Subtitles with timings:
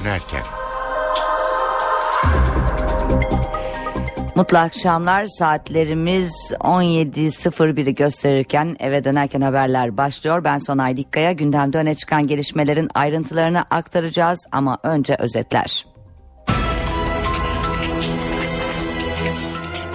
[0.00, 0.42] dönerken.
[4.38, 10.44] Mutlu akşamlar saatlerimiz 17.01'i gösterirken eve dönerken haberler başlıyor.
[10.44, 15.84] Ben Sonay Dikkaya gündemde öne çıkan gelişmelerin ayrıntılarını aktaracağız ama önce özetler.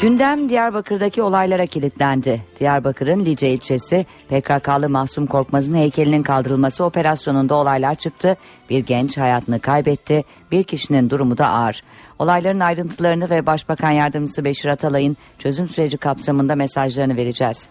[0.04, 2.42] Gündem Diyarbakır'daki olaylara kilitlendi.
[2.60, 8.38] Diyarbakır'ın Lice ilçesi PKK'lı Mahsum Korkmaz'ın heykelinin kaldırılması operasyonunda olaylar çıktı.
[8.70, 10.24] Bir genç hayatını kaybetti.
[10.52, 11.82] Bir kişinin durumu da ağır.
[12.20, 17.68] Olayların ayrıntılarını ve Başbakan Yardımcısı Beşir Atalay'ın çözüm süreci kapsamında mesajlarını vereceğiz.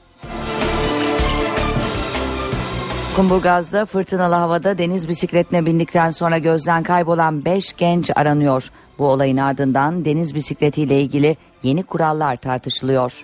[3.17, 8.71] Kumburgaz'da fırtınalı havada deniz bisikletine bindikten sonra gözden kaybolan 5 genç aranıyor.
[8.99, 13.23] Bu olayın ardından deniz bisikletiyle ilgili yeni kurallar tartışılıyor.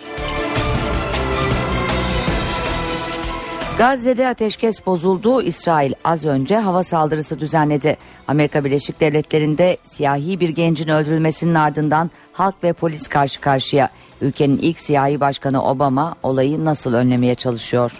[3.78, 5.42] Gazze'de ateşkes bozuldu.
[5.42, 7.96] İsrail az önce hava saldırısı düzenledi.
[8.28, 13.88] Amerika Birleşik Devletleri'nde siyahi bir gencin öldürülmesinin ardından halk ve polis karşı karşıya.
[14.20, 17.92] Ülkenin ilk siyahi başkanı Obama olayı nasıl önlemeye çalışıyor?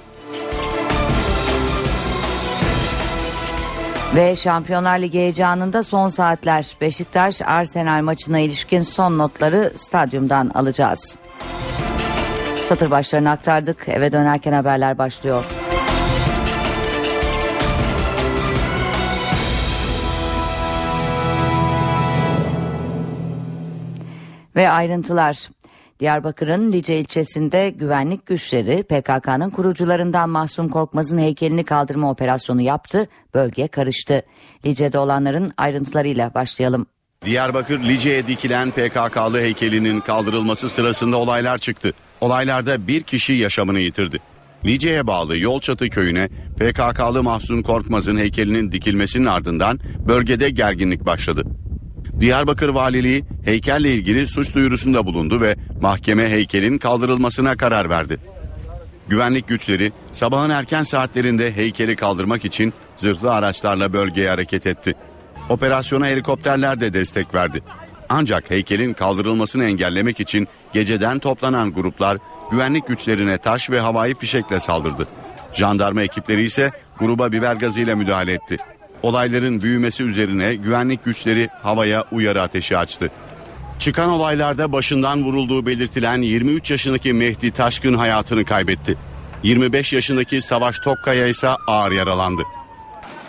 [4.17, 11.17] Ve Şampiyonlar Ligi heyecanında son saatler Beşiktaş Arsenal maçına ilişkin son notları stadyumdan alacağız.
[12.61, 13.89] Satır başlarını aktardık.
[13.89, 15.45] Eve dönerken haberler başlıyor.
[24.57, 25.49] Ve ayrıntılar.
[26.01, 33.09] Diyarbakır'ın Lice ilçesinde güvenlik güçleri PKK'nın kurucularından Mahsum Korkmaz'ın heykelini kaldırma operasyonu yaptı.
[33.35, 34.23] Bölge karıştı.
[34.67, 36.87] Lice'de olanların ayrıntılarıyla başlayalım.
[37.25, 41.93] Diyarbakır Lice'ye dikilen PKK'lı heykelinin kaldırılması sırasında olaylar çıktı.
[42.21, 44.19] Olaylarda bir kişi yaşamını yitirdi.
[44.65, 51.45] Lice'ye bağlı Yolçatı köyüne PKK'lı Mahsun Korkmaz'ın heykelinin dikilmesinin ardından bölgede gerginlik başladı.
[52.21, 58.19] Diyarbakır Valiliği heykelle ilgili suç duyurusunda bulundu ve mahkeme heykelin kaldırılmasına karar verdi.
[59.09, 64.95] Güvenlik güçleri sabahın erken saatlerinde heykeli kaldırmak için zırhlı araçlarla bölgeye hareket etti.
[65.49, 67.63] Operasyona helikopterler de destek verdi.
[68.09, 72.19] Ancak heykelin kaldırılmasını engellemek için geceden toplanan gruplar
[72.51, 75.07] güvenlik güçlerine taş ve havai fişekle saldırdı.
[75.53, 78.57] Jandarma ekipleri ise gruba biber gazıyla müdahale etti.
[79.03, 83.11] Olayların büyümesi üzerine güvenlik güçleri havaya uyarı ateşi açtı.
[83.79, 88.97] Çıkan olaylarda başından vurulduğu belirtilen 23 yaşındaki Mehdi Taşkın hayatını kaybetti.
[89.43, 92.43] 25 yaşındaki Savaş Tokkaya ise ağır yaralandı.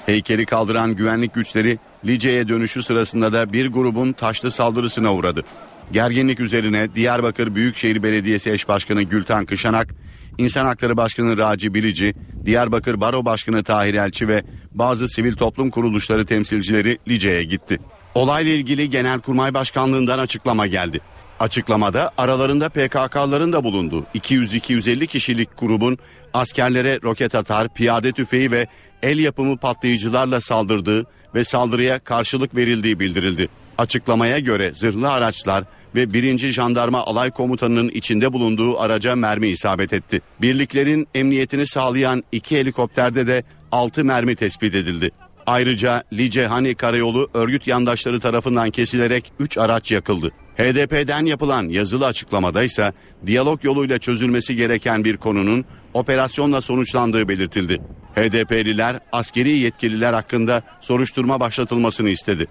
[0.05, 5.43] Heykeli kaldıran güvenlik güçleri Lice'ye dönüşü sırasında da bir grubun taşlı saldırısına uğradı.
[5.91, 9.95] Gerginlik üzerine Diyarbakır Büyükşehir Belediyesi eş başkanı Gülten Kışanak,
[10.39, 12.13] İnsan Hakları Başkanı Raci Bilici,
[12.45, 17.79] Diyarbakır Baro Başkanı Tahir Elçi ve bazı sivil toplum kuruluşları temsilcileri Lice'ye gitti.
[18.15, 21.01] Olayla ilgili Genelkurmay Başkanlığından açıklama geldi.
[21.39, 25.97] Açıklamada aralarında PKK'ların da bulunduğu 200-250 kişilik grubun
[26.33, 28.67] askerlere roket atar, piyade tüfeği ve
[29.03, 31.05] el yapımı patlayıcılarla saldırdığı
[31.35, 33.49] ve saldırıya karşılık verildiği bildirildi.
[33.77, 35.63] Açıklamaya göre zırhlı araçlar
[35.95, 36.37] ve 1.
[36.37, 40.21] Jandarma Alay Komutanı'nın içinde bulunduğu araca mermi isabet etti.
[40.41, 45.11] Birliklerin emniyetini sağlayan iki helikopterde de 6 mermi tespit edildi.
[45.45, 50.31] Ayrıca Lice Hani Karayolu örgüt yandaşları tarafından kesilerek 3 araç yakıldı.
[50.57, 52.93] HDP'den yapılan yazılı açıklamada ise
[53.25, 57.81] diyalog yoluyla çözülmesi gereken bir konunun operasyonla sonuçlandığı belirtildi.
[58.15, 62.47] HDP'liler askeri yetkililer hakkında soruşturma başlatılmasını istedi.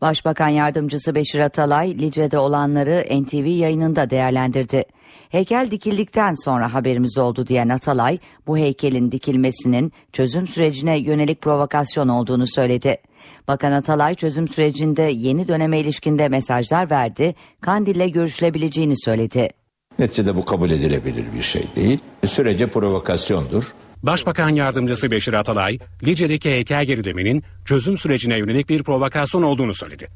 [0.00, 4.84] Başbakan Yardımcısı Beşir Atalay, Lice'de olanları NTV yayınında değerlendirdi.
[5.28, 12.46] Heykel dikildikten sonra haberimiz oldu diyen Atalay, bu heykelin dikilmesinin çözüm sürecine yönelik provokasyon olduğunu
[12.46, 12.96] söyledi.
[13.48, 19.48] Bakan Atalay çözüm sürecinde yeni döneme ilişkinde mesajlar verdi, Kandil'le görüşülebileceğini söyledi.
[19.98, 21.98] Neticede bu kabul edilebilir bir şey değil.
[22.26, 23.64] Sürece provokasyondur.
[24.02, 30.08] Başbakan Yardımcısı Beşir Atalay, Lice'deki heykel gerileminin çözüm sürecine yönelik bir provokasyon olduğunu söyledi.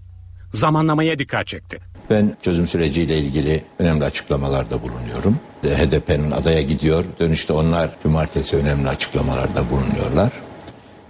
[0.53, 1.79] Zamanlamaya dikkat çekti.
[2.11, 5.39] Ben çözüm süreciyle ilgili önemli açıklamalarda bulunuyorum.
[5.65, 7.05] HDP'nin adaya gidiyor.
[7.21, 10.33] Dönüşte onlar cumartesi önemli açıklamalarda bulunuyorlar.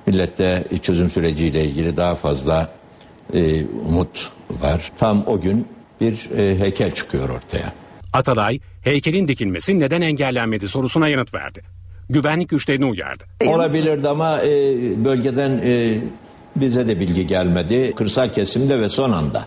[0.07, 2.73] Millette çözüm süreciyle ilgili daha fazla
[3.35, 4.93] e, umut var.
[4.99, 5.69] Tam o gün
[6.01, 7.73] bir e, heykel çıkıyor ortaya.
[8.13, 11.80] Atalay, heykelin dikilmesi neden engellenmedi sorusuna yanıt verdi.
[12.11, 13.25] Güvenlik güçlerini uyardı.
[13.47, 14.49] Olabilirdi ama e,
[15.05, 15.99] bölgeden e,
[16.57, 17.93] bize de bilgi gelmedi.
[17.93, 19.47] Kırsal kesimde ve son anda.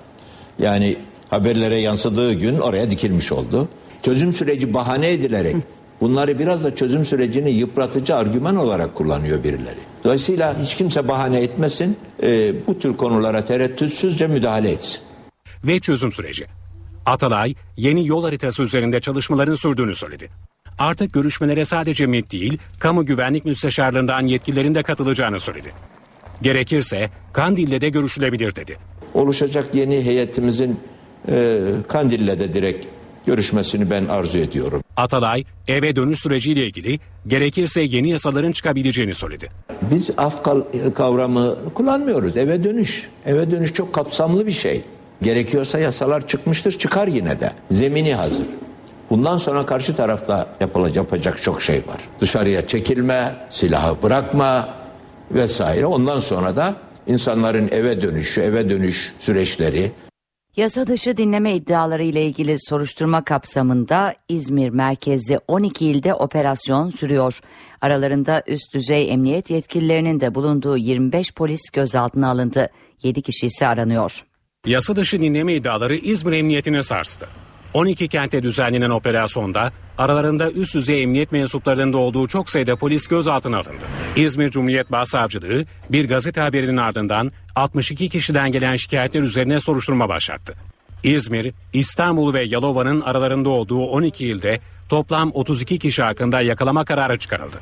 [0.59, 0.97] Yani
[1.29, 3.67] haberlere yansıdığı gün oraya dikilmiş oldu.
[4.03, 5.55] Çözüm süreci bahane edilerek
[6.03, 9.79] Bunları biraz da çözüm sürecini yıpratıcı argüman olarak kullanıyor birileri.
[10.03, 15.01] Dolayısıyla hiç kimse bahane etmesin, e, bu tür konulara tereddütsüzce müdahale etsin.
[15.63, 16.45] Ve çözüm süreci.
[17.05, 20.29] Atalay yeni yol haritası üzerinde çalışmaların sürdüğünü söyledi.
[20.79, 25.71] Artık görüşmelere sadece MİT değil, kamu güvenlik müsteşarlığından yetkililerin de katılacağını söyledi.
[26.41, 28.77] Gerekirse Kandil'le de görüşülebilir dedi.
[29.13, 30.79] Oluşacak yeni heyetimizin
[31.29, 32.85] e, Kandil'le de direkt
[33.25, 34.81] görüşmesini ben arzu ediyorum.
[34.97, 39.49] Atalay eve dönüş süreciyle ilgili gerekirse yeni yasaların çıkabileceğini söyledi.
[39.81, 40.43] Biz af
[40.95, 42.37] kavramı kullanmıyoruz.
[42.37, 43.09] Eve dönüş.
[43.25, 44.81] Eve dönüş çok kapsamlı bir şey.
[45.21, 47.51] Gerekiyorsa yasalar çıkmıştır çıkar yine de.
[47.71, 48.45] Zemini hazır.
[49.13, 51.97] Bundan sonra karşı tarafta yapılacak yapacak çok şey var.
[52.21, 54.69] Dışarıya çekilme, silahı bırakma
[55.31, 55.85] vesaire.
[55.85, 56.75] Ondan sonra da
[57.07, 59.91] insanların eve dönüşü, eve dönüş süreçleri
[60.55, 67.39] Yasa dışı dinleme iddiaları ile ilgili soruşturma kapsamında İzmir merkezli 12 ilde operasyon sürüyor.
[67.81, 72.69] Aralarında üst düzey emniyet yetkililerinin de bulunduğu 25 polis gözaltına alındı.
[73.03, 74.23] 7 kişi ise aranıyor.
[74.65, 77.27] Yasa dışı dinleme iddiaları İzmir Emniyetini sarstı.
[77.73, 83.57] 12 kente düzenlenen operasyonda aralarında üst düzey emniyet mensuplarının da olduğu çok sayıda polis gözaltına
[83.57, 83.85] alındı.
[84.15, 90.55] İzmir Cumhuriyet Başsavcılığı bir gazete haberinin ardından 62 kişiden gelen şikayetler üzerine soruşturma başlattı.
[91.03, 94.59] İzmir, İstanbul ve Yalova'nın aralarında olduğu 12 ilde
[94.89, 97.57] toplam 32 kişi hakkında yakalama kararı çıkarıldı.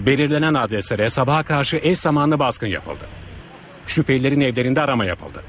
[0.00, 3.04] Belirlenen adreslere sabaha karşı eş zamanlı baskın yapıldı.
[3.86, 5.42] Şüphelilerin evlerinde arama yapıldı.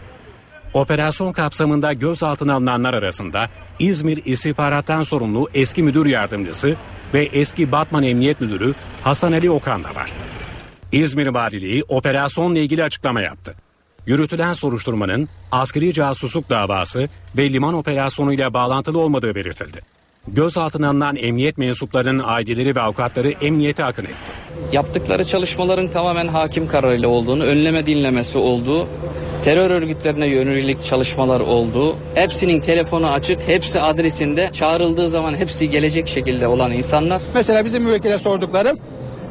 [0.75, 3.49] Operasyon kapsamında gözaltına alınanlar arasında
[3.79, 6.75] İzmir İstihbarattan sorumlu eski müdür yardımcısı
[7.13, 8.73] ve eski Batman Emniyet Müdürü
[9.03, 10.11] Hasan Ali Okan da var.
[10.91, 13.55] İzmir Valiliği operasyonla ilgili açıklama yaptı.
[14.05, 19.81] Yürütülen soruşturmanın askeri casusluk davası ve liman operasyonuyla bağlantılı olmadığı belirtildi.
[20.27, 24.31] Gözaltına alınan emniyet mensuplarının aileleri ve avukatları emniyete akın etti.
[24.71, 28.87] Yaptıkları çalışmaların tamamen hakim kararıyla olduğunu, önleme dinlemesi olduğu
[29.45, 31.95] terör örgütlerine yönelik çalışmalar oldu.
[32.15, 34.49] Hepsinin telefonu açık, hepsi adresinde.
[34.53, 37.21] Çağrıldığı zaman hepsi gelecek şekilde olan insanlar.
[37.33, 38.79] Mesela bizim müvekkile sorduklarım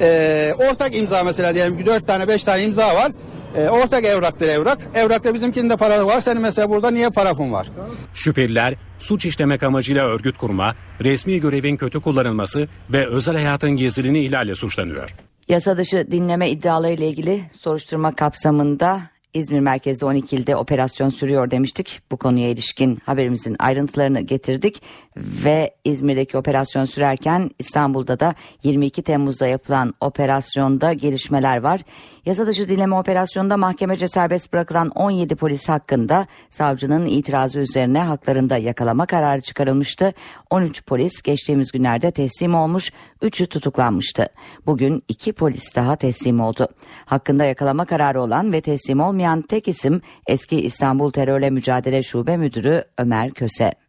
[0.01, 3.13] e, ortak imza mesela diyelim ki 4 tane 5 tane imza var.
[3.57, 4.79] E, ortak evraktır evrak.
[4.95, 6.21] Evrakta bizimkinin de paralı var.
[6.21, 7.67] Senin mesela burada niye parafın var?
[8.15, 10.75] Şüpheliler suç işlemek amacıyla örgüt kurma,
[11.05, 15.15] resmi görevin kötü kullanılması ve özel hayatın gizliliğini ihlalle suçlanıyor.
[15.49, 19.01] Yasa dışı dinleme iddialarıyla ilgili soruşturma kapsamında
[19.35, 22.01] İzmir merkezde 12 ilde operasyon sürüyor demiştik.
[22.11, 24.83] Bu konuya ilişkin haberimizin ayrıntılarını getirdik
[25.17, 31.81] ve İzmir'deki operasyon sürerken İstanbul'da da 22 Temmuz'da yapılan operasyonda gelişmeler var.
[32.27, 39.07] Yasa dışı dinleme operasyonunda mahkemece serbest bırakılan 17 polis hakkında savcının itirazı üzerine haklarında yakalama
[39.07, 40.15] kararı çıkarılmıştı.
[40.51, 44.27] 13 polis geçtiğimiz günlerde teslim olmuş, 3'ü tutuklanmıştı.
[44.67, 46.69] Bugün 2 polis daha teslim oldu.
[47.05, 52.85] Hakkında yakalama kararı olan ve teslim olmayan tek isim eski İstanbul Terörle Mücadele Şube Müdürü
[52.99, 53.84] Ömer Köse.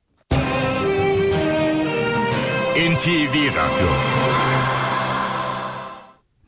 [2.75, 3.87] NTV Radyo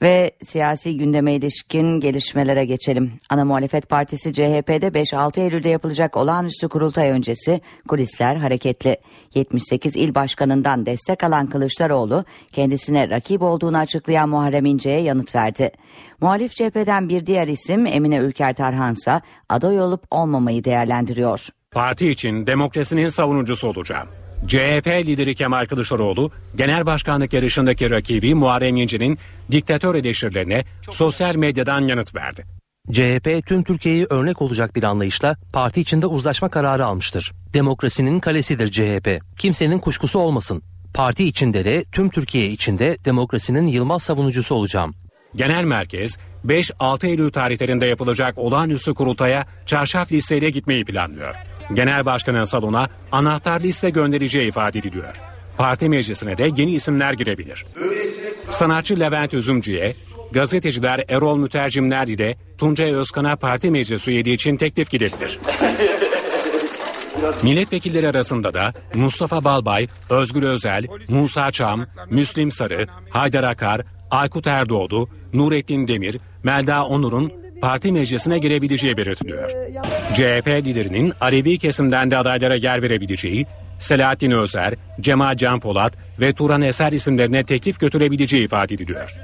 [0.01, 3.13] ve siyasi gündeme ilişkin gelişmelere geçelim.
[3.29, 8.97] Ana Muhalefet Partisi CHP'de 5-6 Eylül'de yapılacak olağanüstü kurultay öncesi kulisler hareketli.
[9.35, 15.71] 78 il başkanından destek alan Kılıçdaroğlu kendisine rakip olduğunu açıklayan Muharrem İnce'ye yanıt verdi.
[16.21, 21.47] Muhalif CHP'den bir diğer isim Emine Ülker Tarhansa aday olup olmamayı değerlendiriyor.
[21.71, 24.07] Parti için demokrasinin savunucusu olacağım.
[24.45, 29.17] CHP lideri Kemal Kılıçdaroğlu, genel başkanlık yarışındaki rakibi Muharrem İnce'nin
[29.51, 32.45] diktatör eleştirilerine sosyal medyadan yanıt verdi.
[32.91, 37.33] CHP tüm Türkiye'yi örnek olacak bir anlayışla parti içinde uzlaşma kararı almıştır.
[37.53, 39.19] Demokrasinin kalesidir CHP.
[39.37, 40.63] Kimsenin kuşkusu olmasın.
[40.94, 44.91] Parti içinde de tüm Türkiye içinde demokrasinin yılmaz savunucusu olacağım.
[45.35, 51.35] Genel merkez 5-6 Eylül tarihlerinde yapılacak olağanüstü kurultaya çarşaf listeyle gitmeyi planlıyor.
[51.74, 55.16] Genel başkanın salona anahtar liste göndereceği ifade ediliyor.
[55.57, 57.66] Parti meclisine de yeni isimler girebilir.
[58.50, 59.94] Sanatçı Levent Üzümcü'ye,
[60.31, 65.40] gazeteciler Erol Mütercimler ile Tuncay Özkan'a parti meclis üyeliği için teklif gidebilir.
[67.44, 73.81] Milletvekilleri arasında da Mustafa Balbay, Özgür Özel, Musa Çam, Müslim Sarı, Haydar Akar,
[74.12, 79.49] Aykut Erdoğdu, Nurettin Demir, Melda Onur'un parti meclisine girebileceği belirtiliyor.
[80.14, 83.45] CHP liderinin Alevi kesimden de adaylara yer verebileceği,
[83.80, 89.16] Selahattin Özer, Cemal Can Polat ve Turan Eser isimlerine teklif götürebileceği ifade ediliyor.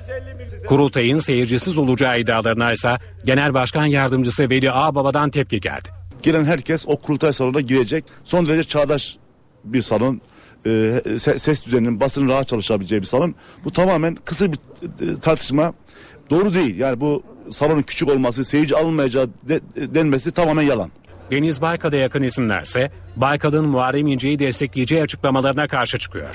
[0.67, 5.89] Kurultayın seyircisiz olacağı iddialarına ise Genel Başkan Yardımcısı Veli Ağbaba'dan tepki geldi.
[6.23, 8.05] Giren herkes o kurultay salonuna girecek.
[8.23, 9.17] Son derece çağdaş
[9.63, 10.21] bir salon.
[10.65, 11.01] e,
[11.37, 13.35] ses düzeninin basının rahat çalışabileceği bir salon.
[13.63, 15.73] Bu tamamen kısır bir e, tartışma.
[16.29, 16.79] Doğru değil.
[16.79, 20.91] Yani bu salonun küçük olması, seyirci alınmayacağı de, denmesi tamamen yalan.
[21.31, 26.27] Deniz Baykal'a yakın isimlerse Baykal'ın Muharrem İnce'yi destekleyeceği açıklamalarına karşı çıkıyor.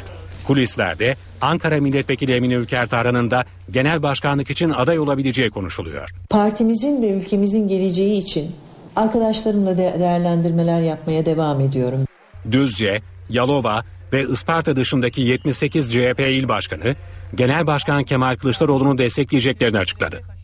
[0.46, 6.10] Kulislerde Ankara Milletvekili Emine Ülker Tarhan'ın da genel başkanlık için aday olabileceği konuşuluyor.
[6.30, 8.50] Partimizin ve ülkemizin geleceği için
[8.96, 12.04] arkadaşlarımla de değerlendirmeler yapmaya devam ediyorum.
[12.50, 13.00] Düzce,
[13.30, 16.96] Yalova ve Isparta dışındaki 78 CHP il başkanı
[17.34, 20.37] Genel Başkan Kemal Kılıçdaroğlu'nu destekleyeceklerini açıkladı.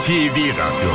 [0.00, 0.90] NTV Radyo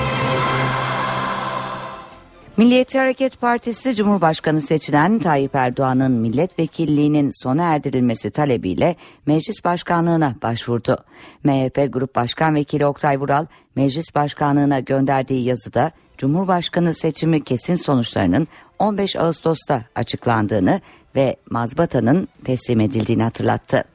[2.57, 8.95] Milliyetçi Hareket Partisi Cumhurbaşkanı seçilen Tayyip Erdoğan'ın milletvekilliğinin sona erdirilmesi talebiyle
[9.25, 10.97] meclis başkanlığına başvurdu.
[11.43, 13.45] MHP Grup Başkan Vekili Oktay Vural
[13.75, 18.47] meclis başkanlığına gönderdiği yazıda Cumhurbaşkanı seçimi kesin sonuçlarının
[18.79, 20.81] 15 Ağustos'ta açıklandığını
[21.15, 23.94] ve mazbatanın teslim edildiğini hatırlattı.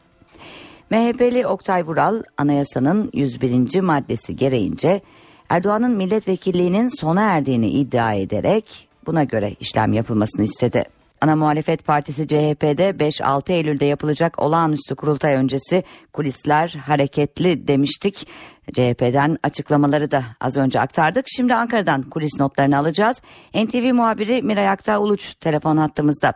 [0.90, 3.80] MHP'li Oktay Vural anayasanın 101.
[3.80, 5.00] maddesi gereğince
[5.48, 10.84] Erdoğan'ın milletvekilliğinin sona erdiğini iddia ederek buna göre işlem yapılmasını istedi.
[11.20, 18.28] Ana muhalefet partisi CHP'de 5-6 Eylül'de yapılacak olağanüstü kurultay öncesi kulisler hareketli demiştik.
[18.72, 21.24] CHP'den açıklamaları da az önce aktardık.
[21.28, 23.22] Şimdi Ankara'dan kulis notlarını alacağız.
[23.54, 26.34] NTV muhabiri Miray Aktağ Uluç telefon hattımızda.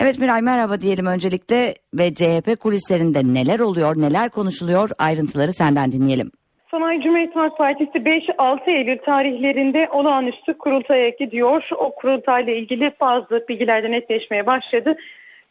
[0.00, 6.30] Evet Miray merhaba diyelim öncelikle ve CHP kulislerinde neler oluyor, neler konuşuluyor ayrıntıları senden dinleyelim.
[6.70, 11.68] Sanayi Cumhuriyet Halk Partisi 5-6 Eylül tarihlerinde olağanüstü kurultaya gidiyor.
[11.78, 14.96] O kurultayla ilgili bazı bilgiler de netleşmeye başladı.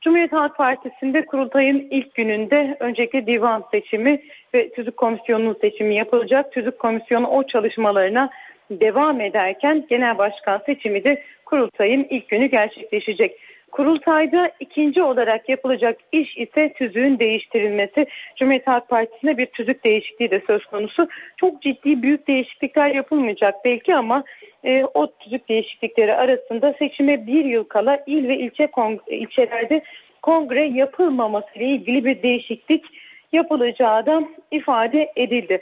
[0.02, 4.22] Cumhuriyet Halk Partisi'nde kurultayın ilk gününde öncelikle divan seçimi
[4.54, 6.52] ve tüzük komisyonunun seçimi yapılacak.
[6.52, 8.30] Tüzük komisyonu o çalışmalarına
[8.72, 13.40] devam ederken genel başkan seçimi de kurultayın ilk günü gerçekleşecek.
[13.78, 18.08] Kurultayda ikinci olarak yapılacak iş ise tüzüğün değiştirilmesi.
[18.36, 21.08] Cumhuriyet Halk Partisi'nde bir tüzük değişikliği de söz konusu.
[21.38, 24.24] Çok ciddi büyük değişiklikler yapılmayacak belki ama
[24.64, 28.70] e, o tüzük değişiklikleri arasında seçime bir yıl kala il ve ilçe
[29.08, 29.82] ilçelerde
[30.22, 32.86] kongre yapılmaması ile ilgili bir değişiklik
[33.32, 35.62] yapılacağı da ifade edildi.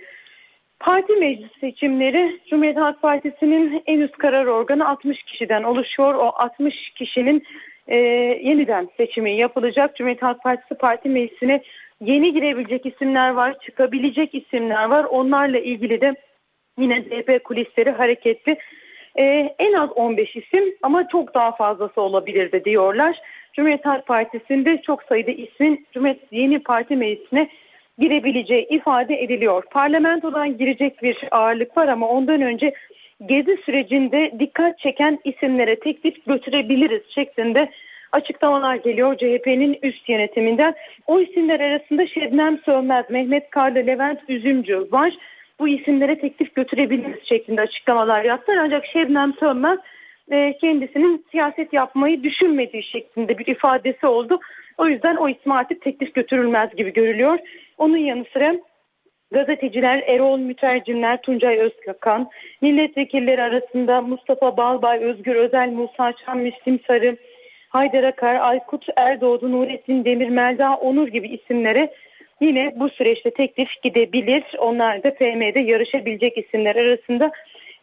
[0.79, 6.13] Parti meclis seçimleri Cumhuriyet Halk Partisi'nin en üst karar organı 60 kişiden oluşuyor.
[6.13, 7.43] O 60 kişinin
[7.87, 7.97] e,
[8.43, 9.95] yeniden seçimi yapılacak.
[9.95, 11.61] Cumhuriyet Halk Partisi Parti Meclisi'ne
[12.01, 15.03] yeni girebilecek isimler var, çıkabilecek isimler var.
[15.03, 16.15] Onlarla ilgili de
[16.79, 18.57] yine CHP kulisleri hareketli.
[19.19, 23.19] Ee, en az 15 isim ama çok daha fazlası olabilirdi diyorlar.
[23.53, 27.49] Cumhuriyet Halk Partisi'nde çok sayıda ismin Cumhuriyet yeni parti meclisine
[27.97, 29.63] girebileceği ifade ediliyor.
[29.71, 32.73] Parlamentodan girecek bir ağırlık var ama ondan önce
[33.25, 37.69] gezi sürecinde dikkat çeken isimlere teklif götürebiliriz şeklinde
[38.11, 40.75] açıklamalar geliyor CHP'nin üst yönetiminden.
[41.07, 45.13] O isimler arasında Şebnem Sönmez, Mehmet Karlı, Levent Üzümcü var.
[45.59, 48.57] Bu isimlere teklif götürebiliriz şeklinde açıklamalar yaptılar.
[48.57, 49.79] Ancak Şebnem Sönmez
[50.31, 54.39] e, kendisinin siyaset yapmayı düşünmediği şeklinde bir ifadesi oldu.
[54.77, 57.39] O yüzden o ismi artık teklif götürülmez gibi görülüyor.
[57.77, 58.55] Onun yanı sıra
[59.35, 62.29] Gazeteciler Erol Mütercimler, Tuncay Özkakan,
[62.61, 67.17] milletvekilleri arasında Mustafa Balbay, Özgür Özel, Musa Çam, Müslim Sarı,
[67.69, 71.93] Haydar Akar, Aykut Erdoğdu, Nurettin Demir, Melda Onur gibi isimlere
[72.41, 74.43] yine bu süreçte teklif gidebilir.
[74.59, 77.31] Onlar da FM'de yarışabilecek isimler arasında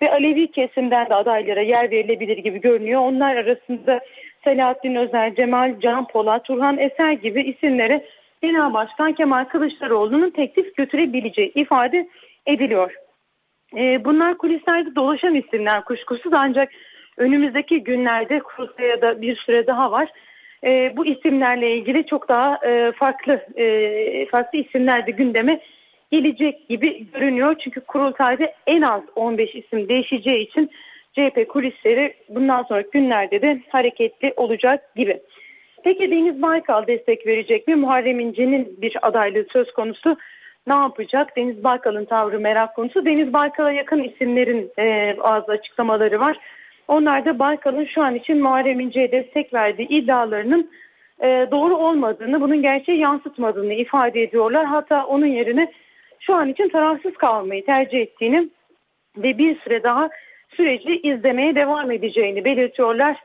[0.02, 3.00] ve Alevi kesimden de adaylara yer verilebilir gibi görünüyor.
[3.00, 4.00] Onlar arasında
[4.44, 8.04] Selahattin Özer, Cemal Can Polat, Turhan Eser gibi isimlere
[8.42, 12.08] Genel Başkan Kemal Kılıçdaroğlu'nun teklif götürebileceği ifade
[12.46, 12.94] ediliyor.
[13.76, 16.72] E, bunlar kulislerde dolaşan isimler kuşkusuz ancak
[17.16, 20.08] önümüzdeki günlerde kurultaya da bir süre daha var.
[20.64, 25.60] E, bu isimlerle ilgili çok daha e, farklı e, farklı isimler de gündeme
[26.10, 27.56] gelecek gibi görünüyor.
[27.58, 30.70] Çünkü kurultayda en az 15 isim değişeceği için
[31.12, 35.20] CHP kulisleri bundan sonraki günlerde de hareketli olacak gibi.
[35.84, 37.74] Peki Deniz Baykal destek verecek mi?
[37.74, 40.16] Muharrem İnce'nin bir adaylığı söz konusu.
[40.66, 41.36] Ne yapacak?
[41.36, 43.06] Deniz Baykal'ın tavrı merak konusu.
[43.06, 46.38] Deniz Baykal'a yakın isimlerin e, bazı açıklamaları var.
[46.88, 50.70] Onlar da Baykal'ın şu an için Muharrem İnce'ye destek verdiği iddialarının
[51.22, 54.66] e, doğru olmadığını, bunun gerçeği yansıtmadığını ifade ediyorlar.
[54.66, 55.72] Hatta onun yerine
[56.20, 58.48] şu an için tarafsız kalmayı tercih ettiğini
[59.16, 60.10] ve bir süre daha
[60.48, 63.16] süreci izlemeye devam edeceğini belirtiyorlar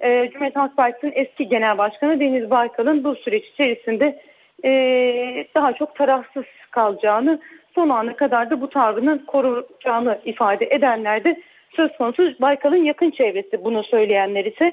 [0.00, 4.20] e, Cumhuriyet Halk Partisi'nin eski genel başkanı Deniz Baykal'ın bu süreç içerisinde
[4.64, 4.70] e,
[5.54, 7.40] daha çok tarafsız kalacağını
[7.74, 11.42] son ana kadar da bu tavrını koruyacağını ifade edenler de
[11.76, 14.72] söz konusu Baykal'ın yakın çevresi bunu söyleyenler ise.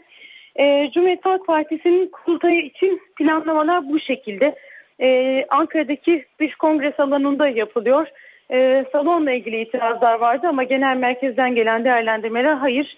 [0.56, 4.56] E, Cumhuriyet Halk Partisi'nin kurultayı için planlamalar bu şekilde.
[5.02, 8.08] E, Ankara'daki bir kongre salonunda yapılıyor.
[8.52, 12.98] E, salonla ilgili itirazlar vardı ama genel merkezden gelen değerlendirmeler hayır.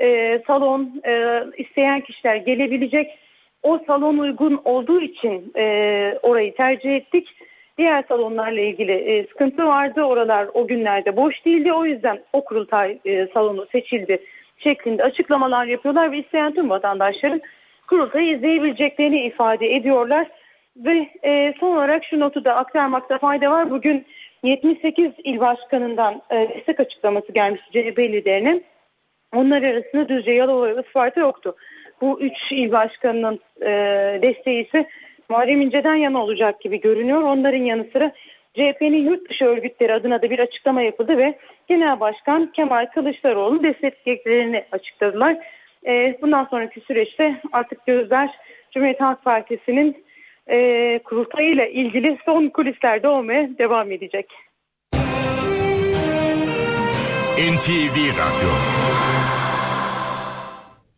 [0.00, 3.18] E, salon e, isteyen kişiler gelebilecek.
[3.62, 7.28] O salon uygun olduğu için e, orayı tercih ettik.
[7.78, 10.02] Diğer salonlarla ilgili e, sıkıntı vardı.
[10.02, 11.72] Oralar o günlerde boş değildi.
[11.72, 14.18] O yüzden o kurultay e, salonu seçildi
[14.58, 17.40] şeklinde açıklamalar yapıyorlar ve isteyen tüm vatandaşların
[17.88, 20.26] kurultayı izleyebileceklerini ifade ediyorlar.
[20.76, 23.70] Ve e, son olarak şu notu da aktarmakta fayda var.
[23.70, 24.06] Bugün
[24.42, 28.60] 78 il başkanından e, destek açıklaması gelmiş CHP liderine.
[29.34, 31.56] Onlar arasında Düzce, Yalova ve Isparta yoktu.
[32.00, 33.68] Bu üç il başkanının e,
[34.22, 34.88] desteği ise
[35.28, 37.22] Muharrem İnce'den yana olacak gibi görünüyor.
[37.22, 38.12] Onların yanı sıra
[38.54, 44.64] CHP'nin yurt dışı örgütleri adına da bir açıklama yapıldı ve Genel Başkan Kemal Kılıçdaroğlu desteklediklerini
[44.72, 45.36] açıkladılar.
[45.86, 48.30] E, bundan sonraki süreçte artık gözler
[48.70, 50.04] Cumhuriyet Halk Partisi'nin
[50.50, 54.26] e, kurultayıyla ilgili son kulislerde olmaya devam edecek.
[57.38, 58.50] NTV Radyo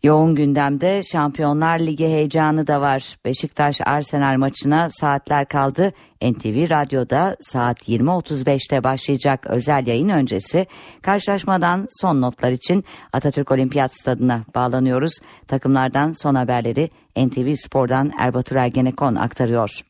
[0.06, 3.16] Yoğun gündemde Şampiyonlar Ligi heyecanı da var.
[3.24, 5.92] Beşiktaş Arsenal maçına saatler kaldı.
[6.22, 10.66] NTV Radyo'da saat 20.35'te başlayacak özel yayın öncesi
[11.02, 15.12] karşılaşmadan son notlar için Atatürk Olimpiyat Stadı'na bağlanıyoruz.
[15.48, 19.80] Takımlardan son haberleri NTV Spor'dan Erbatur Ergenekon aktarıyor.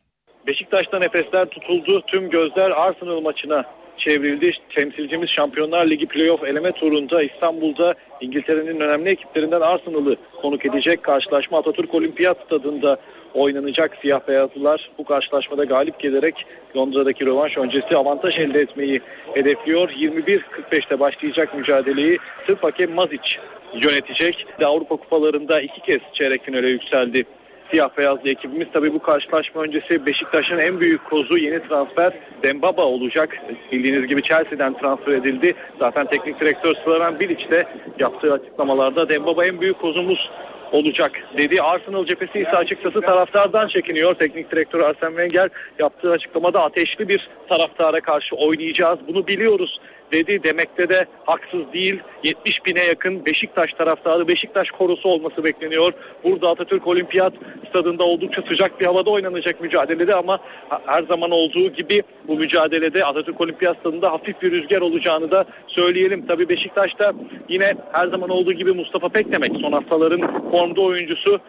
[0.47, 2.03] Beşiktaş'ta nefesler tutuldu.
[2.07, 3.65] Tüm gözler Arsenal maçına
[3.99, 4.53] çevrildi.
[4.75, 11.03] Temsilcimiz Şampiyonlar Ligi playoff eleme turunda İstanbul'da İngiltere'nin önemli ekiplerinden Arsenal'ı konuk edecek.
[11.03, 12.97] Karşılaşma Atatürk Olimpiyat Stadında
[13.35, 14.91] oynanacak siyah beyazlılar.
[14.99, 19.01] Bu karşılaşmada galip gelerek Londra'daki rövanş öncesi avantaj elde etmeyi
[19.35, 19.89] hedefliyor.
[19.89, 23.37] 21.45'te başlayacak mücadeleyi Sırp hakem Mazic
[23.75, 24.47] yönetecek.
[24.65, 27.25] Avrupa kupalarında iki kez çeyrek finale yükseldi
[27.71, 28.69] siyah beyazlı ekibimiz.
[28.73, 33.37] Tabii bu karşılaşma öncesi Beşiktaş'ın en büyük kozu yeni transfer Dembaba olacak.
[33.73, 35.55] Bildiğiniz gibi Chelsea'den transfer edildi.
[35.79, 37.65] Zaten teknik direktör Slaven Bilic de
[37.99, 40.31] yaptığı açıklamalarda Dembaba en büyük kozumuz
[40.73, 41.63] olacak dedi.
[41.63, 44.15] Arsenal cephesi ise açıkçası taraftardan çekiniyor.
[44.15, 45.49] Teknik direktör Arsene Wenger
[45.79, 48.99] yaptığı açıklamada ateşli bir taraftara karşı oynayacağız.
[49.09, 49.81] Bunu biliyoruz
[50.13, 52.01] dedi demekte de haksız değil.
[52.25, 55.93] 70 bine yakın Beşiktaş taraftarı, Beşiktaş korosu olması bekleniyor.
[56.25, 57.33] Burada Atatürk Olimpiyat
[57.69, 60.39] stadında oldukça sıcak bir havada oynanacak mücadelede ama
[60.87, 66.27] her zaman olduğu gibi bu mücadelede Atatürk Olimpiyat stadında hafif bir rüzgar olacağını da söyleyelim.
[66.27, 67.13] Tabii Beşiktaş'ta
[67.49, 71.41] yine her zaman olduğu gibi Mustafa Pekdemek son haftaların formda oyuncusu.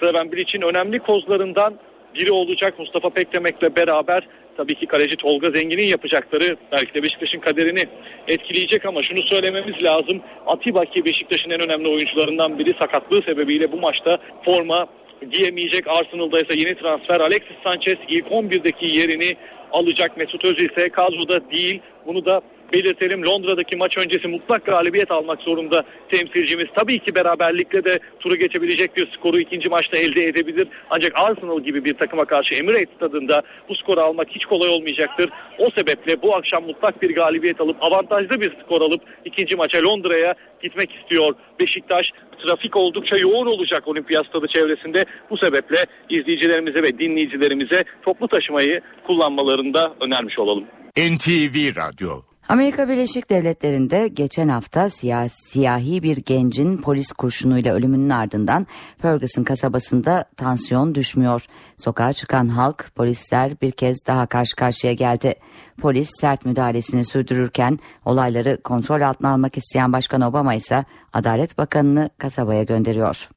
[0.00, 1.74] Slaven Bilic'in önemli kozlarından
[2.14, 7.84] biri olacak Mustafa Pekdemek'le beraber tabii ki kaleci Tolga Zengin'in yapacakları belki de Beşiktaş'ın kaderini
[8.28, 10.22] etkileyecek ama şunu söylememiz lazım.
[10.46, 14.86] Atiba ki Beşiktaş'ın en önemli oyuncularından biri sakatlığı sebebiyle bu maçta forma
[15.30, 15.86] giyemeyecek.
[15.86, 19.36] Arsenal'da ise yeni transfer Alexis Sanchez ilk 11'deki yerini
[19.72, 20.16] alacak.
[20.16, 21.80] Mesut Özil ise kadroda değil.
[22.06, 23.26] Bunu da belirtelim.
[23.26, 26.66] Londra'daki maç öncesi mutlak galibiyet almak zorunda temsilcimiz.
[26.74, 30.68] Tabii ki beraberlikle de turu geçebilecek bir skoru ikinci maçta elde edebilir.
[30.90, 35.30] Ancak Arsenal gibi bir takıma karşı Emirates stadında bu skoru almak hiç kolay olmayacaktır.
[35.58, 40.34] O sebeple bu akşam mutlak bir galibiyet alıp avantajlı bir skor alıp ikinci maça Londra'ya
[40.62, 41.34] gitmek istiyor.
[41.60, 45.04] Beşiktaş trafik oldukça yoğun olacak olimpiyat stadı çevresinde.
[45.30, 50.64] Bu sebeple izleyicilerimize ve dinleyicilerimize toplu taşımayı kullanmalarında önermiş olalım.
[50.96, 58.66] NTV Radyo Amerika Birleşik Devletleri'nde geçen hafta siyah, siyahi bir gencin polis kurşunuyla ölümünün ardından
[59.02, 61.44] Ferguson kasabasında tansiyon düşmüyor.
[61.76, 65.34] Sokağa çıkan halk polisler bir kez daha karşı karşıya geldi.
[65.80, 72.62] Polis sert müdahalesini sürdürürken olayları kontrol altına almak isteyen Başkan Obama ise Adalet Bakanı'nı kasabaya
[72.62, 73.28] gönderiyor.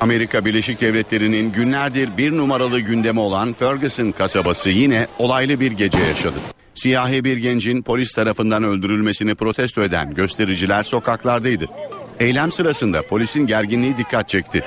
[0.00, 6.38] Amerika Birleşik Devletleri'nin günlerdir bir numaralı gündemi olan Ferguson kasabası yine olaylı bir gece yaşadı.
[6.74, 11.66] Siyahi bir gencin polis tarafından öldürülmesini protesto eden göstericiler sokaklardaydı.
[12.20, 14.64] Eylem sırasında polisin gerginliği dikkat çekti.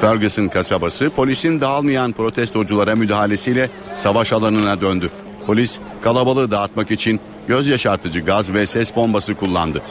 [0.00, 5.10] Ferguson kasabası polisin dağılmayan protestoculara müdahalesiyle savaş alanına döndü.
[5.46, 9.82] Polis kalabalığı dağıtmak için göz yaşartıcı gaz ve ses bombası kullandı.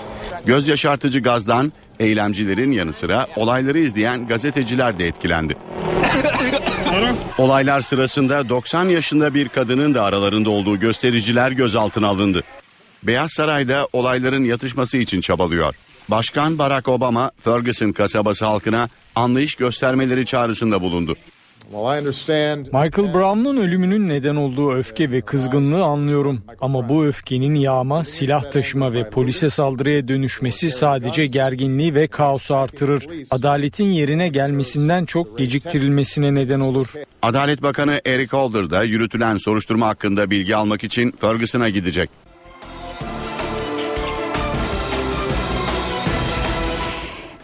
[0.46, 5.58] Göz yaşartıcı gazdan eylemcilerin yanı sıra olayları izleyen gazeteciler de etkilendi.
[7.38, 12.44] Olaylar sırasında 90 yaşında bir kadının da aralarında olduğu göstericiler gözaltına alındı.
[13.04, 15.76] Beyaz Saray'da olayların yatışması için çabalıyor.
[16.10, 21.16] Başkan Barack Obama Ferguson kasabası halkına anlayış göstermeleri çağrısında bulundu.
[21.72, 26.42] Michael Brown'un ölümünün neden olduğu öfke ve kızgınlığı anlıyorum.
[26.62, 33.08] Ama bu öfkenin yağma, silah taşıma ve polise saldırıya dönüşmesi sadece gerginliği ve kaosu artırır.
[33.32, 36.88] Adaletin yerine gelmesinden çok geciktirilmesine neden olur.
[37.22, 42.10] Adalet Bakanı Eric Holder da yürütülen soruşturma hakkında bilgi almak için Ferguson'a gidecek.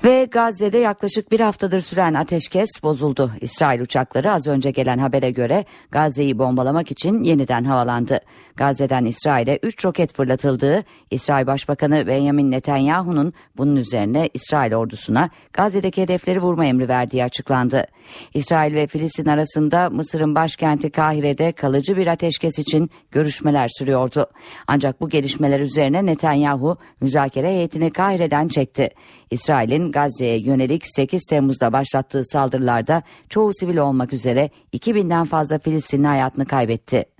[0.03, 3.31] Ve Gazze'de yaklaşık bir haftadır süren ateşkes bozuldu.
[3.41, 8.19] İsrail uçakları az önce gelen habere göre Gazze'yi bombalamak için yeniden havalandı.
[8.59, 16.41] Gazze'den İsrail'e 3 roket fırlatıldığı, İsrail Başbakanı Benjamin Netanyahu'nun bunun üzerine İsrail ordusuna Gazze'deki hedefleri
[16.41, 17.85] vurma emri verdiği açıklandı.
[18.33, 24.27] İsrail ve Filistin arasında Mısır'ın başkenti Kahire'de kalıcı bir ateşkes için görüşmeler sürüyordu.
[24.67, 28.89] Ancak bu gelişmeler üzerine Netanyahu müzakere heyetini Kahire'den çekti.
[29.31, 36.45] İsrail'in Gazze'ye yönelik 8 Temmuz'da başlattığı saldırılarda çoğu sivil olmak üzere 2000'den fazla Filistinli hayatını
[36.45, 37.18] kaybetti.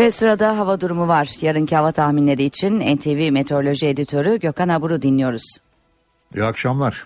[0.00, 1.30] Ve sırada hava durumu var.
[1.40, 5.42] Yarınki hava tahminleri için NTV Meteoroloji Editörü Gökhan Abur'u dinliyoruz.
[6.34, 7.04] İyi akşamlar.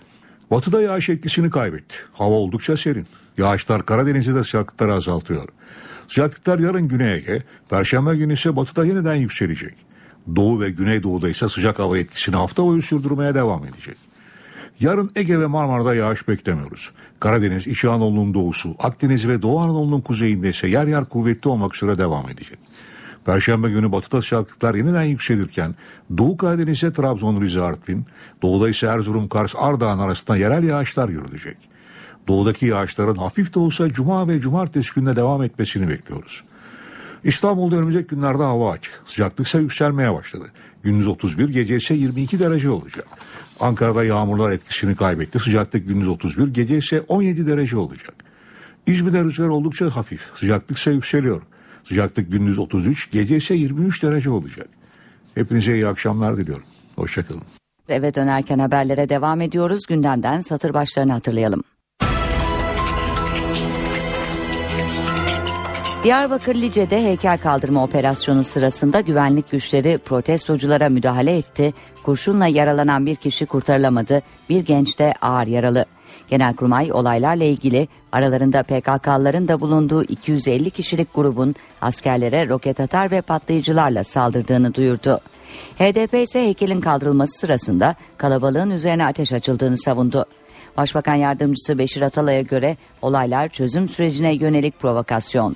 [0.51, 1.95] Batıda yağış etkisini kaybetti.
[2.13, 3.07] Hava oldukça serin.
[3.37, 5.45] Yağışlar Karadeniz'de de sıcaklıkları azaltıyor.
[6.07, 9.73] Sıcaklıklar yarın Güney Ege, Perşembe günü ise batıda yeniden yükselecek.
[10.35, 13.97] Doğu ve Güneydoğu'da ise sıcak hava etkisini hafta boyu sürdürmeye devam edecek.
[14.79, 16.91] Yarın Ege ve Marmara'da yağış beklemiyoruz.
[17.19, 21.97] Karadeniz, İç Anadolu'nun doğusu, Akdeniz ve Doğu Anadolu'nun kuzeyinde ise yer yer kuvvetli olmak üzere
[21.97, 22.59] devam edecek.
[23.25, 25.75] Perşembe günü batıda sıcaklıklar yeniden yükselirken
[26.17, 28.05] Doğu Karadeniz'e Trabzon, Rize, Artvin,
[28.41, 31.57] Doğuda ise Erzurum, Kars, Ardahan arasında yerel yağışlar görülecek.
[32.27, 36.43] Doğudaki yağışların hafif de olsa Cuma ve Cumartesi gününe devam etmesini bekliyoruz.
[37.23, 39.01] İstanbul'da önümüzdeki günlerde hava açık.
[39.05, 40.51] Sıcaklık ise yükselmeye başladı.
[40.83, 43.07] Gündüz 31, gece ise 22 derece olacak.
[43.59, 45.39] Ankara'da yağmurlar etkisini kaybetti.
[45.39, 48.13] Sıcaklık gündüz 31, gece ise 17 derece olacak.
[48.87, 50.29] İzmir'de rüzgar oldukça hafif.
[50.35, 51.41] Sıcaklık ise yükseliyor.
[51.83, 54.67] Sıcaklık gündüz 33, gece ise 23 derece olacak.
[55.35, 56.65] Hepinize iyi akşamlar diliyorum.
[56.95, 57.43] Hoşçakalın.
[57.89, 59.85] Eve dönerken haberlere devam ediyoruz.
[59.87, 61.63] Gündemden satır başlarını hatırlayalım.
[66.05, 71.73] Diyarbakır Lice'de heykel kaldırma operasyonu sırasında güvenlik güçleri protestoculara müdahale etti.
[72.03, 74.21] Kurşunla yaralanan bir kişi kurtarılamadı.
[74.49, 75.85] Bir genç de ağır yaralı.
[76.27, 84.03] Genelkurmay olaylarla ilgili aralarında PKK'ların da bulunduğu 250 kişilik grubun askerlere roket atar ve patlayıcılarla
[84.03, 85.19] saldırdığını duyurdu.
[85.79, 90.25] HDP ise heykelin kaldırılması sırasında kalabalığın üzerine ateş açıldığını savundu.
[90.77, 95.55] Başbakan Yardımcısı Beşir Atalay'a göre olaylar çözüm sürecine yönelik provokasyon.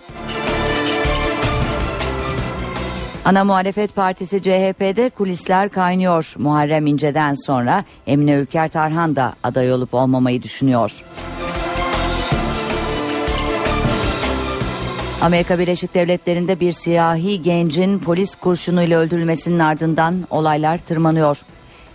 [3.25, 6.33] Ana Muhalefet Partisi CHP'de kulisler kaynıyor.
[6.37, 11.03] Muharrem İnce'den sonra Emine Ülker Tarhan da aday olup olmamayı düşünüyor.
[15.21, 21.37] Amerika Birleşik Devletleri'nde bir siyahi gencin polis kurşunuyla öldürülmesinin ardından olaylar tırmanıyor.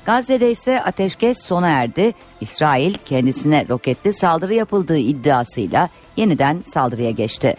[0.07, 2.15] Gazze'de ise ateşkes sona erdi.
[2.41, 7.55] İsrail kendisine roketli saldırı yapıldığı iddiasıyla yeniden saldırıya geçti.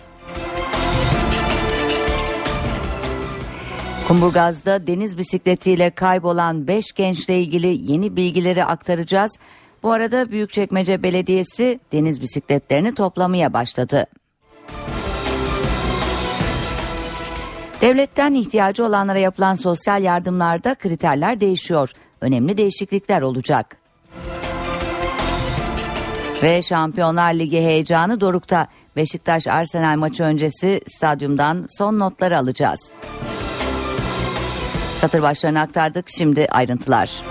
[4.07, 9.31] Kumburgaz'da deniz bisikletiyle kaybolan 5 gençle ilgili yeni bilgileri aktaracağız.
[9.83, 14.05] Bu arada Büyükçekmece Belediyesi deniz bisikletlerini toplamaya başladı.
[17.81, 21.91] Devletten ihtiyacı olanlara yapılan sosyal yardımlarda kriterler değişiyor.
[22.25, 23.77] Önemli değişiklikler olacak.
[26.43, 28.67] Ve Şampiyonlar Ligi heyecanı dorukta.
[28.95, 32.93] Beşiktaş Arsenal maçı öncesi stadyumdan son notları alacağız.
[34.93, 36.05] Satır başlarını aktardık.
[36.09, 37.23] Şimdi ayrıntılar.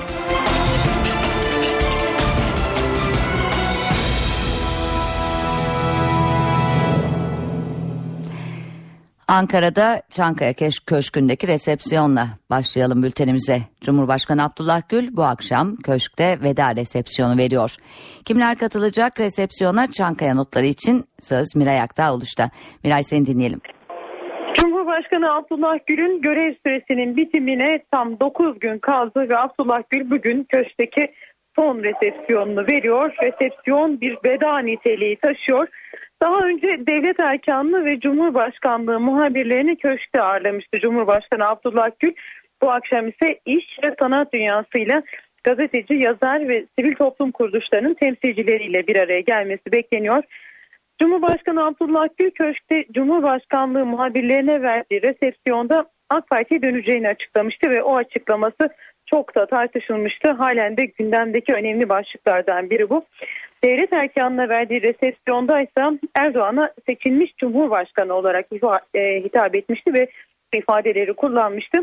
[9.29, 10.53] Ankara'da Çankaya
[10.87, 13.59] Köşkü'ndeki resepsiyonla başlayalım bültenimize.
[13.81, 17.77] Cumhurbaşkanı Abdullah Gül bu akşam köşkte veda resepsiyonu veriyor.
[18.25, 22.51] Kimler katılacak resepsiyona Çankaya notları için söz Miray Aktağ oluşta.
[22.85, 23.61] Miray seni dinleyelim.
[24.55, 31.13] Cumhurbaşkanı Abdullah Gül'ün görev süresinin bitimine tam 9 gün kaldı ve Abdullah Gül bugün köşkteki
[31.57, 33.15] son resepsiyonunu veriyor.
[33.23, 35.69] Resepsiyon bir veda niteliği taşıyor.
[36.25, 42.13] Daha önce devlet erkanlığı ve Cumhurbaşkanlığı muhabirlerini köşkte ağırlamıştı Cumhurbaşkanı Abdullah Gül.
[42.63, 45.03] Bu akşam ise iş ve sanat dünyasıyla
[45.45, 50.23] gazeteci, yazar ve sivil toplum kuruluşlarının temsilcileriyle bir araya gelmesi bekleniyor.
[51.01, 58.69] Cumhurbaşkanı Abdullah Gül köşkte Cumhurbaşkanlığı muhabirlerine verdiği resepsiyonda AK Parti'ye döneceğini açıklamıştı ve o açıklaması
[59.07, 60.31] çok da tartışılmıştı.
[60.31, 63.05] Halen de gündemdeki önemli başlıklardan biri bu.
[63.65, 68.47] Devlet erkanına verdiği resepsiyonda ise Erdoğan'a seçilmiş Cumhurbaşkanı olarak
[68.95, 70.09] e, hitap etmişti ve
[70.55, 71.79] ifadeleri kullanmıştı.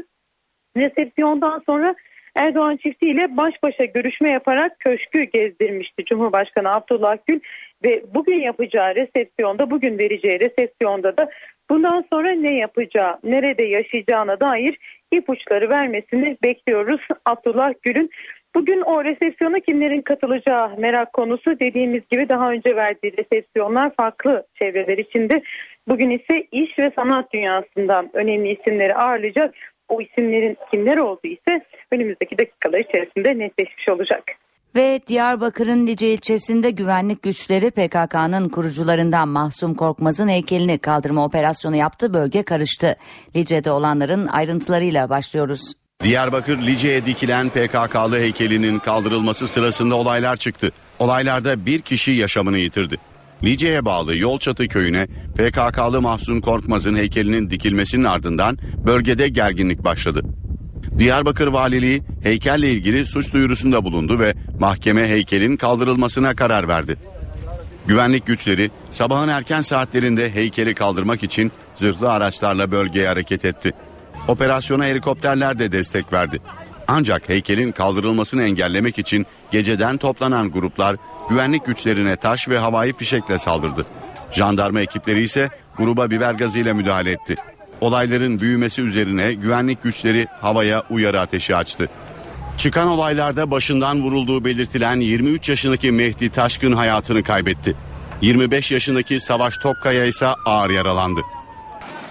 [0.78, 1.96] Resepsiyondan sonra
[2.36, 7.40] Erdoğan çiftiyle baş başa görüşme yaparak köşkü gezdirmişti Cumhurbaşkanı Abdullah Gül
[7.84, 11.30] ve bugün yapacağı resepsiyonda bugün vereceği resepsiyonda da
[11.70, 14.78] bundan sonra ne yapacağı, nerede yaşayacağına dair
[15.12, 18.10] ipuçları vermesini bekliyoruz Abdullah Gül'ün.
[18.56, 24.98] Bugün o resepsiyona kimlerin katılacağı merak konusu dediğimiz gibi daha önce verdiği resepsiyonlar farklı çevreler
[24.98, 25.42] içinde.
[25.88, 29.56] Bugün ise iş ve sanat dünyasından önemli isimleri ağırlayacak.
[29.90, 34.24] O isimlerin kimler olduğu ise önümüzdeki dakikalar içerisinde netleşmiş olacak.
[34.76, 42.44] Ve Diyarbakır'ın Lice ilçesinde güvenlik güçleri PKK'nın kurucularından Mahsum Korkmaz'ın heykelini kaldırma operasyonu yaptı bölge
[42.44, 42.96] karıştı.
[43.36, 45.81] Lice'de olanların ayrıntılarıyla başlıyoruz.
[46.04, 50.72] Diyarbakır Lice'ye dikilen PKK'lı heykelinin kaldırılması sırasında olaylar çıktı.
[51.00, 52.98] Olaylarda bir kişi yaşamını yitirdi.
[53.44, 60.22] Lice'ye bağlı Yolçatı köyüne PKK'lı Mahsun Korkmaz'ın heykelinin dikilmesinin ardından bölgede gerginlik başladı.
[60.98, 66.98] Diyarbakır Valiliği heykelle ilgili suç duyurusunda bulundu ve mahkeme heykelin kaldırılmasına karar verdi.
[67.88, 73.74] Güvenlik güçleri sabahın erken saatlerinde heykeli kaldırmak için zırhlı araçlarla bölgeye hareket etti.
[74.28, 76.40] Operasyona helikopterler de destek verdi.
[76.88, 80.96] Ancak heykelin kaldırılmasını engellemek için geceden toplanan gruplar
[81.30, 83.86] güvenlik güçlerine taş ve havai fişekle saldırdı.
[84.32, 87.36] Jandarma ekipleri ise gruba biber gazıyla müdahale etti.
[87.82, 91.90] Olayların büyümesi üzerine güvenlik güçleri havaya uyarı ateşi açtı.
[92.58, 97.76] Çıkan olaylarda başından vurulduğu belirtilen 23 yaşındaki Mehdi Taşkın hayatını kaybetti.
[98.22, 101.22] 25 yaşındaki Savaş Tokkaya ise ağır yaralandı.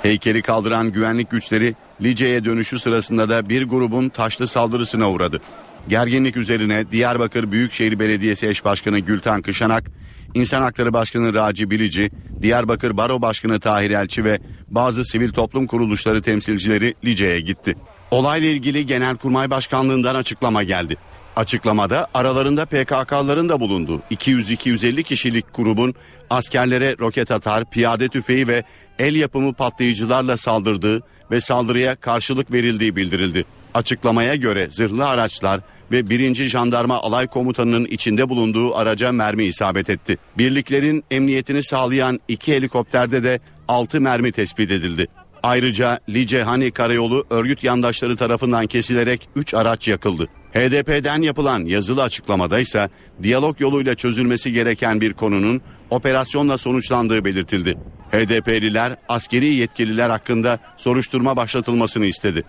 [0.03, 5.41] Heykeli kaldıran güvenlik güçleri Lice'ye dönüşü sırasında da bir grubun taşlı saldırısına uğradı.
[5.89, 9.85] Gerginlik üzerine Diyarbakır Büyükşehir Belediyesi Eş Başkanı Gülten Kışanak,
[10.35, 12.11] İnsan Hakları Başkanı Raci Bilici,
[12.43, 17.75] Diyarbakır Baro Başkanı Tahir Elçi ve bazı sivil toplum kuruluşları temsilcileri Lice'ye gitti.
[18.11, 20.97] Olayla ilgili Genelkurmay Başkanlığından açıklama geldi.
[21.37, 25.95] Açıklamada aralarında PKK'ların da bulunduğu 200-250 kişilik grubun
[26.31, 28.64] askerlere roket atar, piyade tüfeği ve
[28.99, 33.45] el yapımı patlayıcılarla saldırdığı ve saldırıya karşılık verildiği bildirildi.
[33.75, 35.61] Açıklamaya göre zırhlı araçlar
[35.93, 36.35] ve 1.
[36.35, 40.19] Jandarma Alay Komutanı'nın içinde bulunduğu araca mermi isabet etti.
[40.38, 45.07] Birliklerin emniyetini sağlayan iki helikopterde de 6 mermi tespit edildi.
[45.43, 50.29] Ayrıca Lice Hani Karayolu örgüt yandaşları tarafından kesilerek 3 araç yakıldı.
[50.55, 52.89] HDP'den yapılan yazılı açıklamada ise
[53.23, 55.61] diyalog yoluyla çözülmesi gereken bir konunun
[55.91, 57.79] operasyonla sonuçlandığı belirtildi.
[58.13, 62.45] HDP'liler askeri yetkililer hakkında soruşturma başlatılmasını istedi.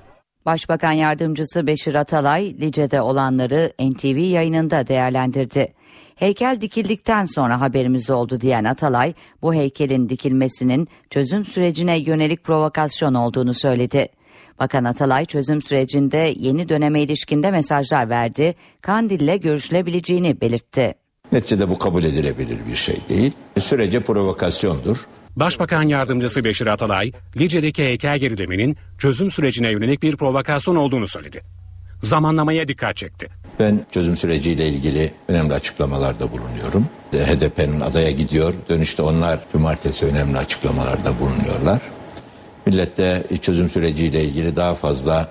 [0.46, 5.74] Başbakan Yardımcısı Beşir Atalay, Lice'de olanları NTV yayınında değerlendirdi.
[6.16, 13.54] Heykel dikildikten sonra haberimiz oldu diyen Atalay, bu heykelin dikilmesinin çözüm sürecine yönelik provokasyon olduğunu
[13.54, 14.08] söyledi.
[14.62, 20.94] Bakan Atalay çözüm sürecinde yeni döneme ilişkinde mesajlar verdi, Kandil'le görüşülebileceğini belirtti.
[21.32, 23.32] Neticede bu kabul edilebilir bir şey değil.
[23.60, 24.98] Sürece provokasyondur.
[25.36, 31.42] Başbakan Yardımcısı Beşir Atalay, Lice'deki heykel gerileminin çözüm sürecine yönelik bir provokasyon olduğunu söyledi.
[32.02, 33.28] Zamanlamaya dikkat çekti.
[33.60, 36.86] Ben çözüm süreciyle ilgili önemli açıklamalarda bulunuyorum.
[37.14, 38.54] HDP'nin adaya gidiyor.
[38.70, 41.82] Dönüşte onlar cumartesi önemli açıklamalarda bulunuyorlar.
[42.66, 45.30] Millette çözüm süreciyle ilgili daha fazla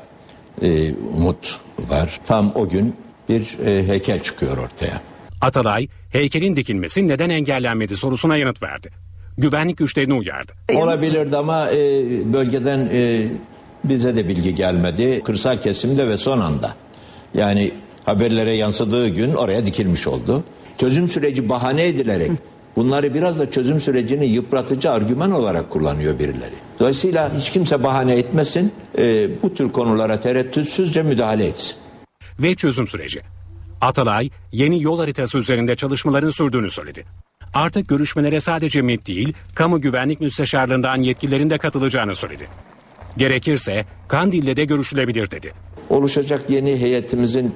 [0.63, 2.21] e, umut var.
[2.27, 2.95] Tam o gün
[3.29, 5.01] bir e, heykel çıkıyor ortaya.
[5.41, 8.91] Atalay, heykelin dikilmesi neden engellenmedi sorusuna yanıt verdi.
[9.39, 10.53] Güvenlik güçlerini uyardı.
[10.75, 11.77] Olabilirdi ama e,
[12.33, 13.27] bölgeden e,
[13.85, 15.21] bize de bilgi gelmedi.
[15.25, 16.75] Kırsal kesimde ve son anda.
[17.35, 17.73] Yani
[18.05, 20.45] haberlere yansıdığı gün oraya dikilmiş oldu.
[20.79, 22.31] Çözüm süreci bahane edilerek
[22.77, 26.70] bunları biraz da çözüm sürecini yıpratıcı argüman olarak kullanıyor birileri.
[26.81, 28.73] Dolayısıyla hiç kimse bahane etmesin.
[28.99, 31.77] E, bu tür konulara tereddütsüzce müdahale etsin.
[32.39, 33.21] Ve çözüm süreci.
[33.81, 37.05] Atalay yeni yol haritası üzerinde çalışmaların sürdüğünü söyledi.
[37.55, 42.49] Artık görüşmelere sadece MİT değil, kamu güvenlik müsteşarlığından yetkililerin de katılacağını söyledi.
[43.17, 45.53] Gerekirse Kandil'le de görüşülebilir dedi.
[45.91, 47.55] Oluşacak yeni heyetimizin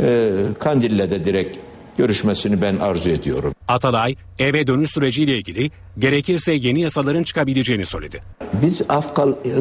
[0.00, 1.58] e, Kandil'le de direkt
[1.96, 3.54] görüşmesini ben arzu ediyorum.
[3.68, 8.20] Atalay eve dönüş süreciyle ilgili gerekirse yeni yasaların çıkabileceğini söyledi.
[8.62, 9.14] Biz af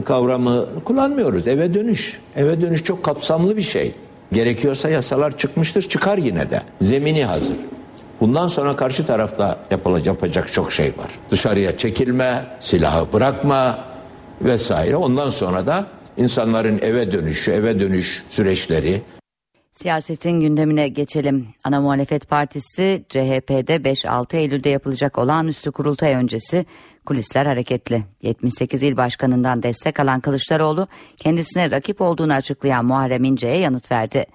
[0.05, 1.47] kavramı kullanmıyoruz.
[1.47, 2.19] Eve dönüş.
[2.35, 3.91] Eve dönüş çok kapsamlı bir şey.
[4.33, 6.61] Gerekiyorsa yasalar çıkmıştır çıkar yine de.
[6.81, 7.55] Zemini hazır.
[8.19, 11.11] Bundan sonra karşı tarafta yapılacak, yapacak çok şey var.
[11.31, 13.79] Dışarıya çekilme, silahı bırakma
[14.41, 14.95] vesaire.
[14.95, 19.01] Ondan sonra da insanların eve dönüşü, eve dönüş süreçleri.
[19.75, 21.47] Siyasetin gündemine geçelim.
[21.63, 26.65] Ana Muhalefet Partisi CHP'de 5-6 Eylül'de yapılacak olağanüstü kurultay öncesi
[27.05, 28.03] kulisler hareketli.
[28.21, 34.25] 78 il başkanından destek alan Kılıçdaroğlu kendisine rakip olduğunu açıklayan Muharrem İnce'ye yanıt verdi.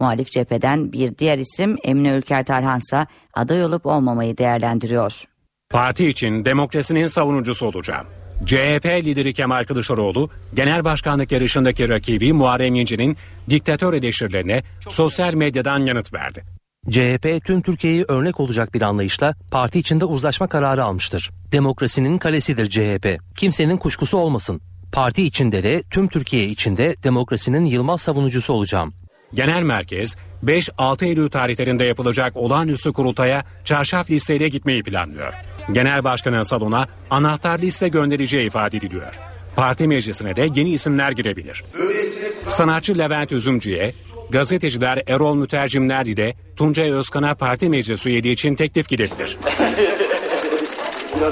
[0.00, 5.24] Muhalif cepheden bir diğer isim Emine Ülker Tarhansa aday olup olmamayı değerlendiriyor.
[5.70, 8.06] Parti için demokrasinin savunucusu olacağım.
[8.46, 13.16] CHP lideri Kemal Kılıçdaroğlu, genel başkanlık yarışındaki rakibi Muharrem İnce'nin
[13.50, 16.44] diktatör eleştirilerine sosyal medyadan yanıt verdi.
[16.90, 21.30] CHP tüm Türkiye'yi örnek olacak bir anlayışla parti içinde uzlaşma kararı almıştır.
[21.52, 23.20] Demokrasinin kalesidir CHP.
[23.36, 24.60] Kimsenin kuşkusu olmasın.
[24.92, 28.92] Parti içinde de tüm Türkiye içinde demokrasinin yılmaz savunucusu olacağım.
[29.34, 35.34] Genel merkez 5-6 Eylül tarihlerinde yapılacak olağanüstü kurultaya çarşaf listeyle gitmeyi planlıyor.
[35.72, 39.14] Genel başkanın salona anahtar liste göndereceği ifade ediliyor.
[39.56, 41.64] Parti meclisine de yeni isimler girebilir.
[42.48, 43.92] Sanatçı Levent Üzümcü'ye,
[44.30, 49.38] gazeteciler Erol Mütercimler ile Tuncay Özkan'a parti meclis üyeliği için teklif gidebilir.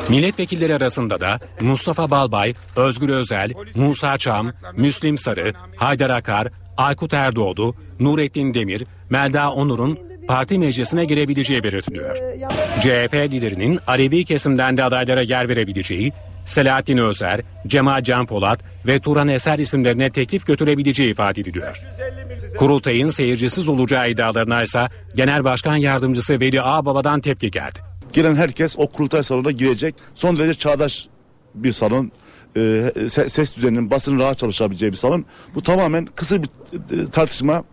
[0.09, 7.75] Milletvekilleri arasında da Mustafa Balbay, Özgür Özel, Musa Çam, Müslim Sarı, Haydar Akar, Aykut Erdoğdu,
[8.01, 9.99] Nurettin Demir, Melda Onur'un
[10.29, 12.17] parti meclisine girebileceği belirtiliyor.
[12.81, 16.13] CHP liderinin Alevi kesimden de adaylara yer verebileceği,
[16.45, 21.83] Selahattin Özer, Cemal Can Polat ve Turan Eser isimlerine teklif götürebileceği ifade ediliyor.
[22.59, 27.79] Kurultayın seyircisiz olacağı iddialarına ise Genel Başkan Yardımcısı Veli Ağbaba'dan tepki geldi.
[28.13, 29.95] Giren herkes o kurultay salonuna girecek.
[30.15, 31.09] Son derece çağdaş
[31.55, 32.13] bir salon.
[32.57, 35.25] Ee, ses düzeninin basının rahat çalışabileceği bir salon.
[35.55, 37.65] Bu tamamen kısa bir e, tartışma.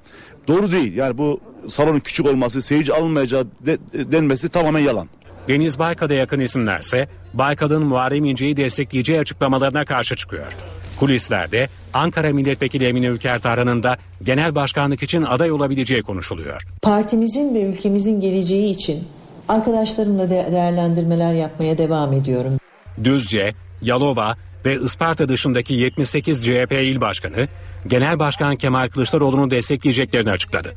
[0.47, 0.95] Doğru değil.
[0.95, 3.77] Yani bu salonun küçük olması, seyirci alınmayacağı de,
[4.11, 5.09] denmesi tamamen yalan.
[5.47, 10.45] Deniz Baykal'a yakın isimlerse Baykal'ın Muharrem İnce'yi destekleyeceği açıklamalarına karşı çıkıyor.
[10.99, 16.61] Kulislerde Ankara Milletvekili Emine Ülker Tarhan'ın da genel başkanlık için aday olabileceği konuşuluyor.
[16.81, 19.03] Partimizin ve ülkemizin geleceği için
[19.49, 22.57] arkadaşlarımla de değerlendirmeler yapmaya devam ediyorum.
[23.03, 27.47] Düzce, Yalova ve Isparta dışındaki 78 CHP il başkanı
[27.87, 30.73] Genel Başkan Kemal Kılıçdaroğlu'nu destekleyeceklerini açıkladı.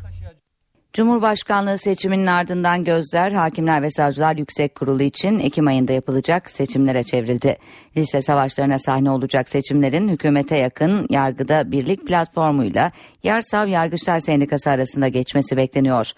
[0.98, 7.56] Cumhurbaşkanlığı seçiminin ardından gözler Hakimler ve Savcılar Yüksek Kurulu için Ekim ayında yapılacak seçimlere çevrildi.
[7.96, 15.56] Liste savaşlarına sahne olacak seçimlerin hükümete yakın yargıda birlik platformuyla Yarsav Yargıçlar Sendikası arasında geçmesi
[15.56, 16.10] bekleniyor.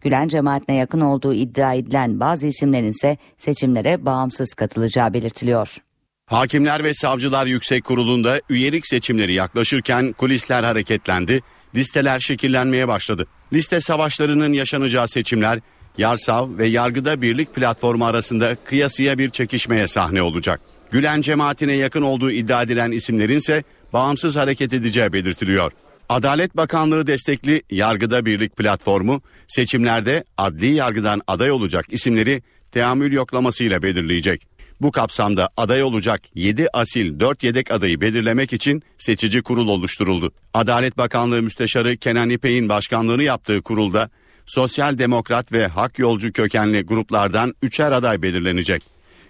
[0.00, 5.76] Gülen cemaatine yakın olduğu iddia edilen bazı isimlerin ise seçimlere bağımsız katılacağı belirtiliyor.
[6.26, 11.40] Hakimler ve Savcılar Yüksek Kurulu'nda üyelik seçimleri yaklaşırken kulisler hareketlendi,
[11.74, 13.26] listeler şekillenmeye başladı.
[13.52, 15.60] Liste savaşlarının yaşanacağı seçimler
[15.98, 20.60] Yarsav ve Yargıda Birlik platformu arasında kıyasıya bir çekişmeye sahne olacak.
[20.90, 25.72] Gülen cemaatine yakın olduğu iddia edilen isimlerin ise bağımsız hareket edeceği belirtiliyor.
[26.08, 34.57] Adalet Bakanlığı destekli Yargıda Birlik platformu seçimlerde adli yargıdan aday olacak isimleri teamül yoklamasıyla belirleyecek.
[34.80, 40.32] Bu kapsamda aday olacak 7 asil 4 yedek adayı belirlemek için seçici kurul oluşturuldu.
[40.54, 44.10] Adalet Bakanlığı Müsteşarı Kenan İpek'in başkanlığını yaptığı kurulda
[44.46, 48.82] sosyal demokrat ve hak yolcu kökenli gruplardan üçer aday belirlenecek.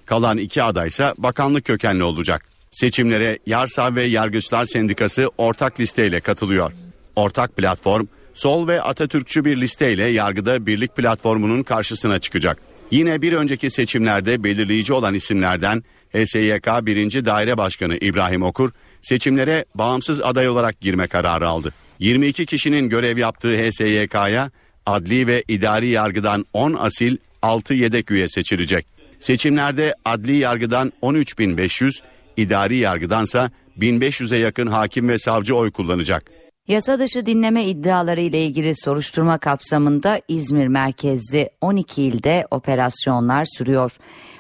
[0.06, 2.44] Kalan iki adaysa bakanlık kökenli olacak.
[2.70, 6.72] Seçimlere Yarsa ve Yargıçlar Sendikası ortak listeyle katılıyor.
[7.16, 12.67] Ortak platform sol ve Atatürkçü bir listeyle yargıda birlik platformunun karşısına çıkacak.
[12.90, 17.24] Yine bir önceki seçimlerde belirleyici olan isimlerden HSYK 1.
[17.24, 18.70] Daire Başkanı İbrahim Okur
[19.02, 21.74] seçimlere bağımsız aday olarak girme kararı aldı.
[21.98, 24.50] 22 kişinin görev yaptığı HSYK'ya
[24.86, 28.86] adli ve idari yargıdan 10 asil 6 yedek üye seçilecek.
[29.20, 32.00] Seçimlerde adli yargıdan 13.500,
[32.36, 36.24] idari yargıdansa 1500'e yakın hakim ve savcı oy kullanacak.
[36.68, 43.96] Yasa dışı dinleme iddiaları ile ilgili soruşturma kapsamında İzmir merkezli 12 ilde operasyonlar sürüyor.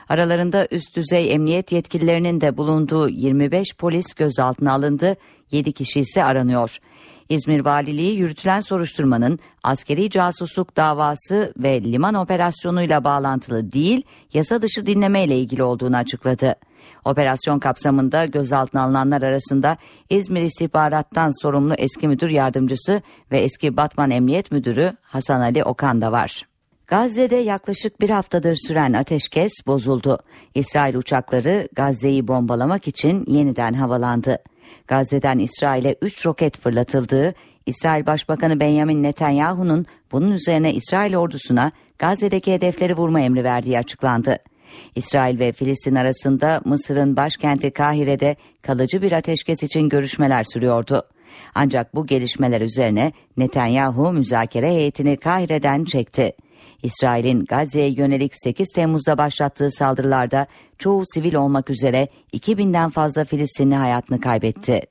[0.08, 5.16] Aralarında üst düzey emniyet yetkililerinin de bulunduğu 25 polis gözaltına alındı,
[5.50, 6.78] 7 kişi ise aranıyor.
[7.28, 15.24] İzmir Valiliği yürütülen soruşturmanın askeri casusluk davası ve liman operasyonuyla bağlantılı değil, yasa dışı dinleme
[15.24, 16.54] ile ilgili olduğunu açıkladı.
[17.04, 19.76] Operasyon kapsamında gözaltına alınanlar arasında
[20.10, 26.12] İzmir İstihbarat'tan sorumlu eski müdür yardımcısı ve eski Batman Emniyet Müdürü Hasan Ali Okan da
[26.12, 26.42] var.
[26.86, 30.18] Gazze'de yaklaşık bir haftadır süren ateşkes bozuldu.
[30.54, 34.38] İsrail uçakları Gazze'yi bombalamak için yeniden havalandı.
[34.86, 37.34] Gazze'den İsrail'e 3 roket fırlatıldığı,
[37.66, 44.38] İsrail Başbakanı Benjamin Netanyahu'nun bunun üzerine İsrail ordusuna Gazze'deki hedefleri vurma emri verdiği açıklandı.
[44.94, 51.02] İsrail ve Filistin arasında Mısır'ın başkenti Kahire'de kalıcı bir ateşkes için görüşmeler sürüyordu.
[51.54, 56.32] Ancak bu gelişmeler üzerine Netanyahu müzakere heyetini Kahire'den çekti.
[56.82, 60.46] İsrail'in Gazze'ye yönelik 8 Temmuz'da başlattığı saldırılarda
[60.78, 64.82] çoğu sivil olmak üzere 2000'den fazla Filistinli hayatını kaybetti.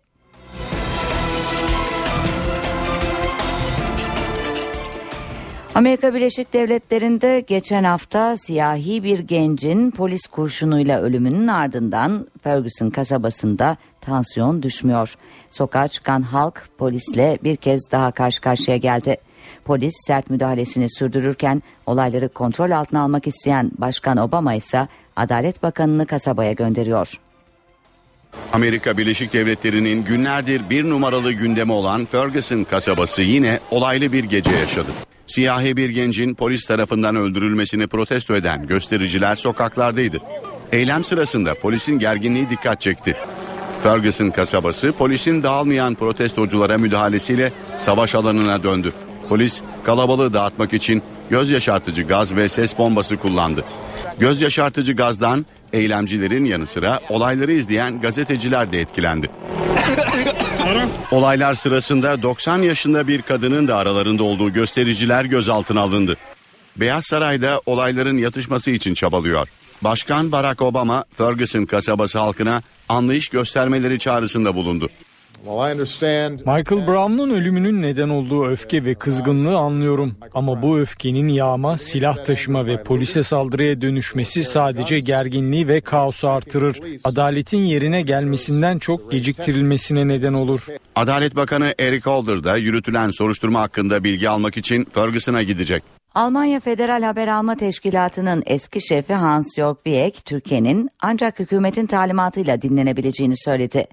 [5.78, 14.64] Amerika Birleşik Devletleri'nde geçen hafta siyahi bir gencin polis kurşunuyla ölümünün ardından Ferguson kasabasında tansiyon
[14.64, 15.16] düşmüyor.
[15.50, 19.18] Sokağa çıkan halk polisle bir kez daha karşı karşıya geldi.
[19.66, 26.52] Polis sert müdahalesini sürdürürken olayları kontrol altına almak isteyen Başkan Obama ise Adalet Bakanı'nı kasabaya
[26.52, 27.14] gönderiyor.
[28.54, 35.07] Amerika Birleşik Devletleri'nin günlerdir bir numaralı gündemi olan Ferguson kasabası yine olaylı bir gece yaşadı.
[35.28, 40.18] Siyahi bir gencin polis tarafından öldürülmesini protesto eden göstericiler sokaklardaydı.
[40.72, 43.16] Eylem sırasında polisin gerginliği dikkat çekti.
[43.84, 48.94] Ferguson kasabası polisin dağılmayan protestoculara müdahalesiyle savaş alanına döndü.
[49.30, 53.64] Polis kalabalığı dağıtmak için göz yaşartıcı gaz ve ses bombası kullandı.
[54.20, 59.30] Göz yaşartıcı gazdan eylemcilerin yanı sıra olayları izleyen gazeteciler de etkilendi.
[61.12, 66.18] Olaylar sırasında 90 yaşında bir kadının da aralarında olduğu göstericiler gözaltına alındı.
[66.78, 69.48] Beyaz Saray'da olayların yatışması için çabalıyor.
[69.82, 74.90] Başkan Barack Obama Ferguson kasabası halkına anlayış göstermeleri çağrısında bulundu.
[75.46, 80.16] Michael Brown'un ölümünün neden olduğu öfke ve kızgınlığı anlıyorum.
[80.34, 86.80] Ama bu öfkenin yağma, silah taşıma ve polise saldırıya dönüşmesi sadece gerginliği ve kaosu artırır.
[87.04, 90.62] Adaletin yerine gelmesinden çok geciktirilmesine neden olur.
[90.96, 95.97] Adalet Bakanı Eric Holder da yürütülen soruşturma hakkında bilgi almak için Ferguson'a gidecek.
[96.18, 103.86] Almanya Federal Haber Alma Teşkilatı'nın eski şefi Hans-Jörg Wieck, Türkiye'nin ancak hükümetin talimatıyla dinlenebileceğini söyledi.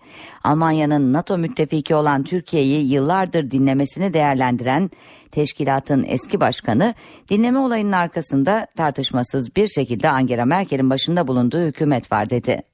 [0.44, 4.90] Almanya'nın NATO müttefiki olan Türkiye'yi yıllardır dinlemesini değerlendiren
[5.30, 6.94] teşkilatın eski başkanı,
[7.28, 12.73] dinleme olayının arkasında tartışmasız bir şekilde Angela Merkel'in başında bulunduğu hükümet var dedi.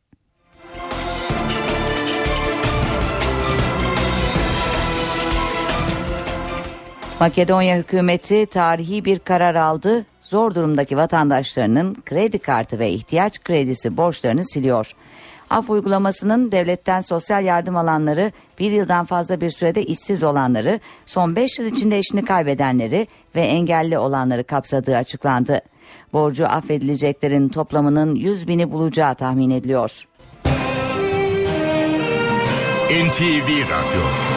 [7.20, 10.06] Makedonya hükümeti tarihi bir karar aldı.
[10.20, 14.92] Zor durumdaki vatandaşlarının kredi kartı ve ihtiyaç kredisi borçlarını siliyor.
[15.50, 21.58] Af uygulamasının devletten sosyal yardım alanları, bir yıldan fazla bir sürede işsiz olanları, son 5
[21.58, 25.60] yıl içinde eşini kaybedenleri ve engelli olanları kapsadığı açıklandı.
[26.12, 30.04] Borcu affedileceklerin toplamının 100 bini bulacağı tahmin ediliyor.
[32.90, 34.29] NTV Radyo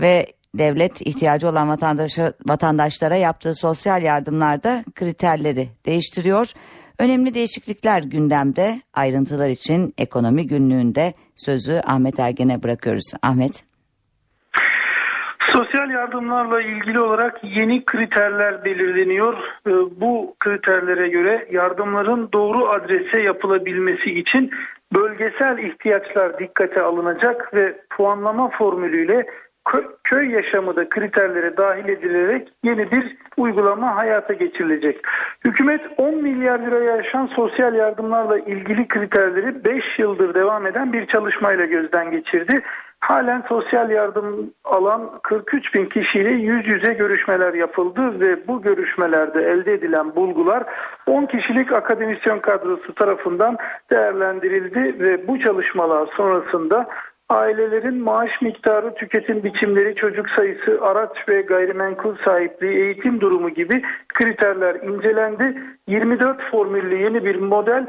[0.00, 6.52] ve devlet ihtiyacı olan vatandaşa, vatandaşlara yaptığı sosyal yardımlarda kriterleri değiştiriyor.
[6.98, 8.80] Önemli değişiklikler gündemde.
[8.94, 13.12] Ayrıntılar için ekonomi günlüğünde sözü Ahmet Ergen'e bırakıyoruz.
[13.22, 13.64] Ahmet.
[15.40, 19.34] Sosyal yardımlarla ilgili olarak yeni kriterler belirleniyor.
[19.90, 24.50] Bu kriterlere göre yardımların doğru adrese yapılabilmesi için
[24.94, 29.26] bölgesel ihtiyaçlar dikkate alınacak ve puanlama formülüyle
[30.04, 35.00] köy yaşamı da kriterlere dahil edilerek yeni bir uygulama hayata geçirilecek.
[35.44, 41.64] Hükümet 10 milyar liraya aşan sosyal yardımlarla ilgili kriterleri 5 yıldır devam eden bir çalışmayla
[41.64, 42.62] gözden geçirdi.
[43.00, 49.72] Halen sosyal yardım alan 43 bin kişiyle yüz yüze görüşmeler yapıldı ve bu görüşmelerde elde
[49.72, 50.64] edilen bulgular
[51.06, 53.56] 10 kişilik akademisyen kadrosu tarafından
[53.90, 56.88] değerlendirildi ve bu çalışmalar sonrasında
[57.28, 64.74] ailelerin maaş miktarı, tüketim biçimleri, çocuk sayısı, araç ve gayrimenkul sahipliği, eğitim durumu gibi kriterler
[64.74, 65.62] incelendi.
[65.86, 67.86] 24 formüllü yeni bir model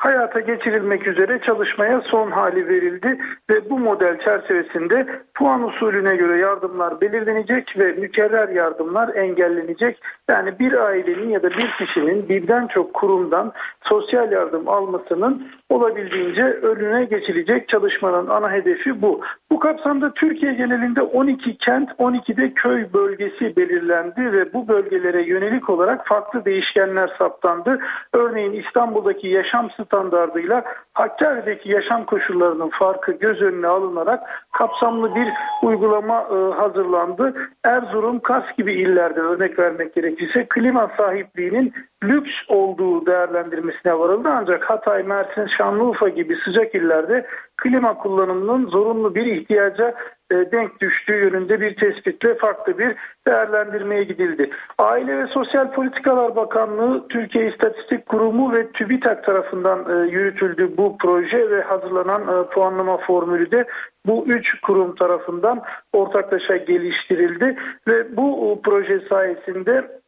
[0.00, 3.18] hayata geçirilmek üzere çalışmaya son hali verildi
[3.50, 10.02] ve bu model çerçevesinde puan usulüne göre yardımlar belirlenecek ve mükerrer yardımlar engellenecek.
[10.30, 17.04] Yani bir ailenin ya da bir kişinin birden çok kurumdan sosyal yardım almasının olabildiğince önüne
[17.04, 19.20] geçilecek çalışmanın ana hedefi bu.
[19.50, 26.06] Bu kapsamda Türkiye genelinde 12 kent, 12'de köy bölgesi belirlendi ve bu bölgelere yönelik olarak
[26.06, 27.80] farklı değişkenler saptandı.
[28.12, 30.64] Örneğin İstanbul'daki yaşam standardıyla
[30.94, 34.20] Hakkari'deki yaşam koşullarının farkı göz önüne alınarak
[34.52, 35.28] kapsamlı bir
[35.62, 37.34] uygulama e, hazırlandı.
[37.64, 41.72] Erzurum, Kars gibi illerde örnek vermek gerekirse klima sahipliğinin
[42.04, 44.28] lüks olduğu değerlendirmesine varıldı.
[44.32, 47.26] Ancak Hatay, Mersin, Şanlıurfa gibi sıcak illerde
[47.56, 49.94] klima kullanımının zorunlu bir ihtiyaca
[50.30, 54.50] denk düştüğü yönünde bir tespitle farklı bir değerlendirmeye gidildi.
[54.78, 61.50] Aile ve Sosyal Politikalar Bakanlığı, Türkiye İstatistik Kurumu ve TÜBİTAK tarafından e, yürütüldü bu proje
[61.50, 63.64] ve hazırlanan e, puanlama formülü de
[64.06, 65.62] bu üç kurum tarafından
[65.92, 67.56] ortaklaşa geliştirildi
[67.88, 70.00] ve bu e, proje sayesinde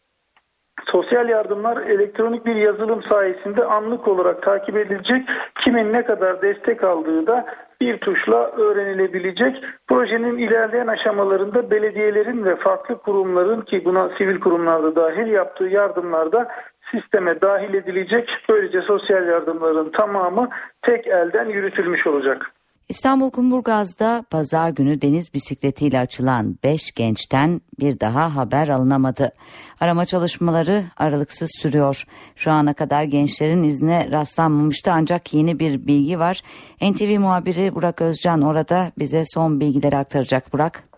[0.84, 5.28] Sosyal yardımlar elektronik bir yazılım sayesinde anlık olarak takip edilecek.
[5.60, 7.46] Kimin ne kadar destek aldığı da
[7.82, 9.64] bir tuşla öğrenilebilecek.
[9.88, 16.48] Projenin ilerleyen aşamalarında belediyelerin ve farklı kurumların ki buna sivil kurumlarda dahil yaptığı yardımlarda
[16.90, 18.30] sisteme dahil edilecek.
[18.48, 20.48] Böylece sosyal yardımların tamamı
[20.82, 22.50] tek elden yürütülmüş olacak.
[22.88, 29.32] İstanbul Kumburgaz'da pazar günü deniz bisikletiyle açılan 5 gençten bir daha haber alınamadı.
[29.80, 32.04] Arama çalışmaları aralıksız sürüyor.
[32.36, 36.40] Şu ana kadar gençlerin izne rastlanmamıştı ancak yeni bir bilgi var.
[36.82, 40.52] NTV muhabiri Burak Özcan orada bize son bilgileri aktaracak.
[40.52, 40.91] Burak.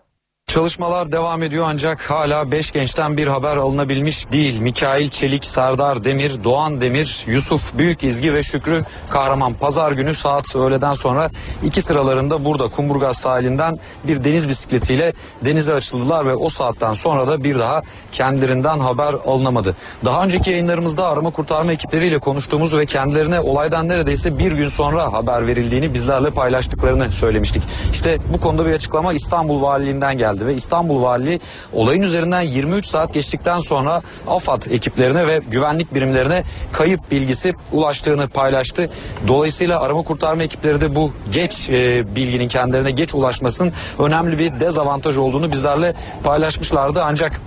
[0.47, 4.59] Çalışmalar devam ediyor ancak hala 5 gençten bir haber alınabilmiş değil.
[4.59, 10.55] Mikail Çelik, Serdar Demir, Doğan Demir, Yusuf Büyük İzgi ve Şükrü Kahraman pazar günü saat
[10.55, 11.29] öğleden sonra
[11.63, 15.13] iki sıralarında burada Kumburgaz sahilinden bir deniz bisikletiyle
[15.45, 17.81] denize açıldılar ve o saatten sonra da bir daha
[18.11, 19.75] kendilerinden haber alınamadı.
[20.05, 25.47] Daha önceki yayınlarımızda arama kurtarma ekipleriyle konuştuğumuz ve kendilerine olaydan neredeyse bir gün sonra haber
[25.47, 27.63] verildiğini bizlerle paylaştıklarını söylemiştik.
[27.91, 31.39] İşte bu konuda bir açıklama İstanbul Valiliğinden geldi ve İstanbul Valiliği
[31.73, 38.89] olayın üzerinden 23 saat geçtikten sonra AFAD ekiplerine ve güvenlik birimlerine kayıp bilgisi ulaştığını paylaştı.
[39.27, 45.17] Dolayısıyla arama kurtarma ekipleri de bu geç e, bilginin kendilerine geç ulaşmasının önemli bir dezavantaj
[45.17, 47.03] olduğunu bizlerle paylaşmışlardı.
[47.03, 47.41] Ancak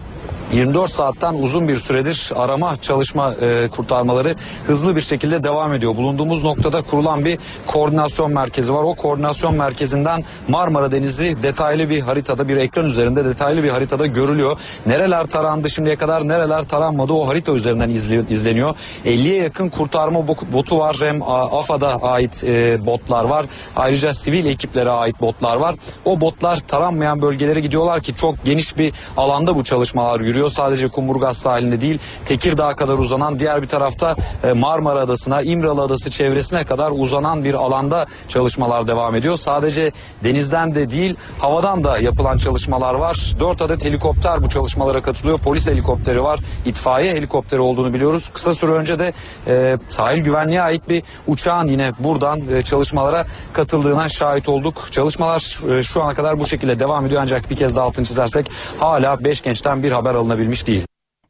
[0.52, 4.34] 24 saatten uzun bir süredir arama çalışma e, kurtarmaları
[4.66, 5.96] hızlı bir şekilde devam ediyor.
[5.96, 8.82] Bulunduğumuz noktada kurulan bir koordinasyon merkezi var.
[8.82, 14.58] O koordinasyon merkezinden Marmara Denizi detaylı bir haritada bir ekran üzerinde detaylı bir haritada görülüyor.
[14.86, 17.90] Nereler tarandı şimdiye kadar nereler taranmadı o harita üzerinden
[18.30, 18.74] izleniyor.
[19.04, 20.96] 50'ye yakın kurtarma botu var.
[21.00, 23.46] Hem AFAD'a ait e, botlar var.
[23.76, 25.74] Ayrıca sivil ekiplere ait botlar var.
[26.04, 30.50] O botlar taranmayan bölgelere gidiyorlar ki çok geniş bir alanda bu çalışmalar yürüyor sürüyor.
[30.50, 36.10] Sadece Kumburgaz sahilinde değil Tekirdağ kadar uzanan diğer bir tarafta e, Marmara Adası'na İmralı Adası
[36.10, 39.36] çevresine kadar uzanan bir alanda çalışmalar devam ediyor.
[39.36, 39.92] Sadece
[40.24, 43.34] denizden de değil havadan da yapılan çalışmalar var.
[43.40, 45.38] Dört adet helikopter bu çalışmalara katılıyor.
[45.38, 46.40] Polis helikopteri var.
[46.66, 48.30] itfaiye helikopteri olduğunu biliyoruz.
[48.34, 49.12] Kısa süre önce de
[49.46, 54.88] e, sahil güvenliğe ait bir uçağın yine buradan e, çalışmalara katıldığına şahit olduk.
[54.90, 58.50] Çalışmalar e, şu ana kadar bu şekilde devam ediyor ancak bir kez daha altını çizersek
[58.78, 60.86] hala 5 gençten bir haber alınabilir alınabilmiş değil.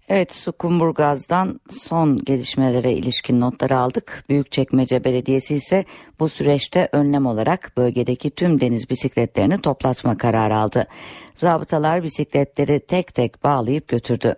[0.09, 4.24] Evet Sukumburgaz'dan son gelişmelere ilişkin notları aldık.
[4.28, 5.84] Büyükçekmece Belediyesi ise
[6.20, 10.86] bu süreçte önlem olarak bölgedeki tüm deniz bisikletlerini toplatma kararı aldı.
[11.34, 14.34] Zabıtalar bisikletleri tek tek bağlayıp götürdü.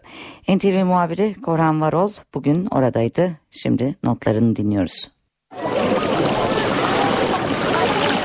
[0.48, 3.30] NTV muhabiri Korhan Varol bugün oradaydı.
[3.50, 5.10] Şimdi notlarını dinliyoruz.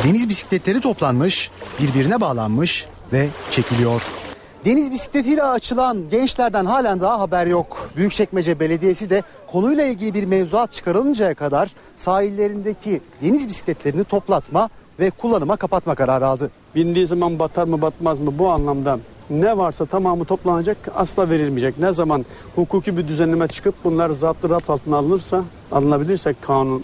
[0.03, 4.24] Deniz bisikletleri toplanmış, birbirine bağlanmış ve çekiliyor.
[4.66, 7.89] Deniz bisikletiyle açılan gençlerden halen daha haber yok.
[7.95, 15.55] Büyükçekmece Belediyesi de konuyla ilgili bir mevzuat çıkarılıncaya kadar sahillerindeki deniz bisikletlerini toplatma ve kullanıma
[15.55, 16.51] kapatma kararı aldı.
[16.76, 18.99] Bindiği zaman batar mı batmaz mı bu anlamda
[19.30, 21.80] ne varsa tamamı toplanacak asla verilmeyecek.
[21.80, 26.84] Ne zaman hukuki bir düzenleme çıkıp bunlar zaptı rapt altına alınırsa alınabilirse kanun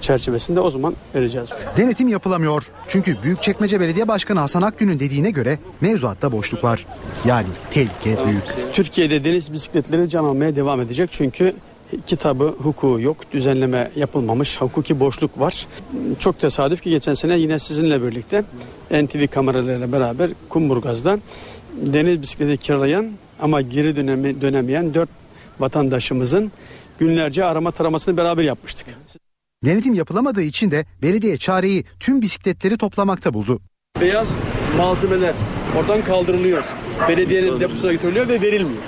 [0.00, 1.50] çerçevesinde o zaman vereceğiz.
[1.76, 2.62] Denetim yapılamıyor.
[2.88, 6.86] Çünkü Büyükçekmece Belediye Başkanı Hasan Akgün'ün dediğine göre mevzuatta boşluk var.
[7.24, 8.44] Yani tehlike büyük.
[8.72, 11.54] Türkiye'de deniz bisikletleri can almaya devam edecek çünkü
[12.06, 15.66] kitabı, hukuku yok, düzenleme yapılmamış, hukuki boşluk var.
[16.18, 18.44] Çok tesadüf ki geçen sene yine sizinle birlikte
[18.90, 21.18] NTV kameralarıyla beraber Kumburgaz'da
[21.76, 23.10] deniz bisikleti kiralayan
[23.40, 25.08] ama geri dönemi, dönemeyen dört
[25.60, 26.52] vatandaşımızın
[26.98, 28.86] günlerce arama taramasını beraber yapmıştık.
[29.64, 33.60] Denetim yapılamadığı için de belediye çareyi tüm bisikletleri toplamakta buldu.
[34.00, 34.28] Beyaz
[34.76, 35.34] malzemeler
[35.78, 36.64] oradan kaldırılıyor.
[37.08, 38.82] Belediyenin deposuna götürülüyor ve verilmiyor.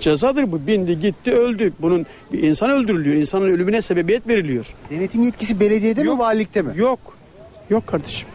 [0.00, 0.66] Cezadır bu.
[0.66, 1.72] Bindi gitti öldü.
[1.80, 3.16] Bunun bir insan öldürülüyor.
[3.16, 4.66] İnsanın ölümüne sebebiyet veriliyor.
[4.90, 6.14] Denetim yetkisi belediyede Yok.
[6.14, 6.72] mi valilikte mi?
[6.76, 6.98] Yok.
[7.70, 8.28] Yok kardeşim.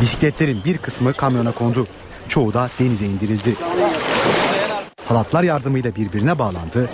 [0.00, 1.86] Bisikletlerin bir kısmı kamyona kondu.
[2.28, 3.54] Çoğu da denize indirildi.
[5.04, 6.90] Halatlar yardımıyla birbirine bağlandı.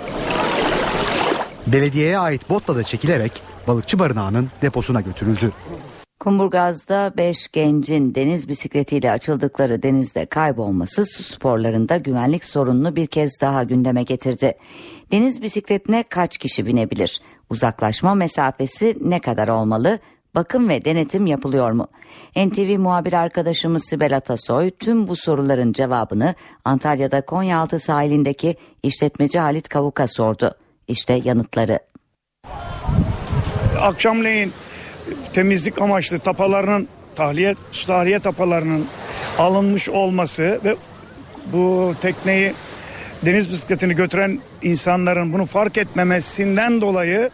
[1.66, 5.52] Belediyeye ait botla da çekilerek balıkçı barınağının deposuna götürüldü.
[6.20, 13.62] Kumburgaz'da 5 gencin deniz bisikletiyle açıldıkları denizde kaybolması su sporlarında güvenlik sorununu bir kez daha
[13.62, 14.54] gündeme getirdi.
[15.12, 17.20] Deniz bisikletine kaç kişi binebilir?
[17.50, 19.98] Uzaklaşma mesafesi ne kadar olmalı?
[20.34, 21.88] Bakım ve denetim yapılıyor mu?
[22.36, 30.06] NTV muhabir arkadaşımız Sibel Atasoy tüm bu soruların cevabını Antalya'da Konyaaltı sahilindeki işletmeci Halit Kavuk'a
[30.06, 30.54] sordu.
[30.88, 31.78] İşte yanıtları.
[33.80, 34.52] Akşamleyin
[35.32, 37.54] temizlik amaçlı tapalarının tahliye,
[37.86, 38.86] tahliye tapalarının
[39.38, 40.76] alınmış olması ve
[41.52, 42.54] bu tekneyi
[43.22, 47.30] deniz bisikletini götüren insanların bunu fark etmemesinden dolayı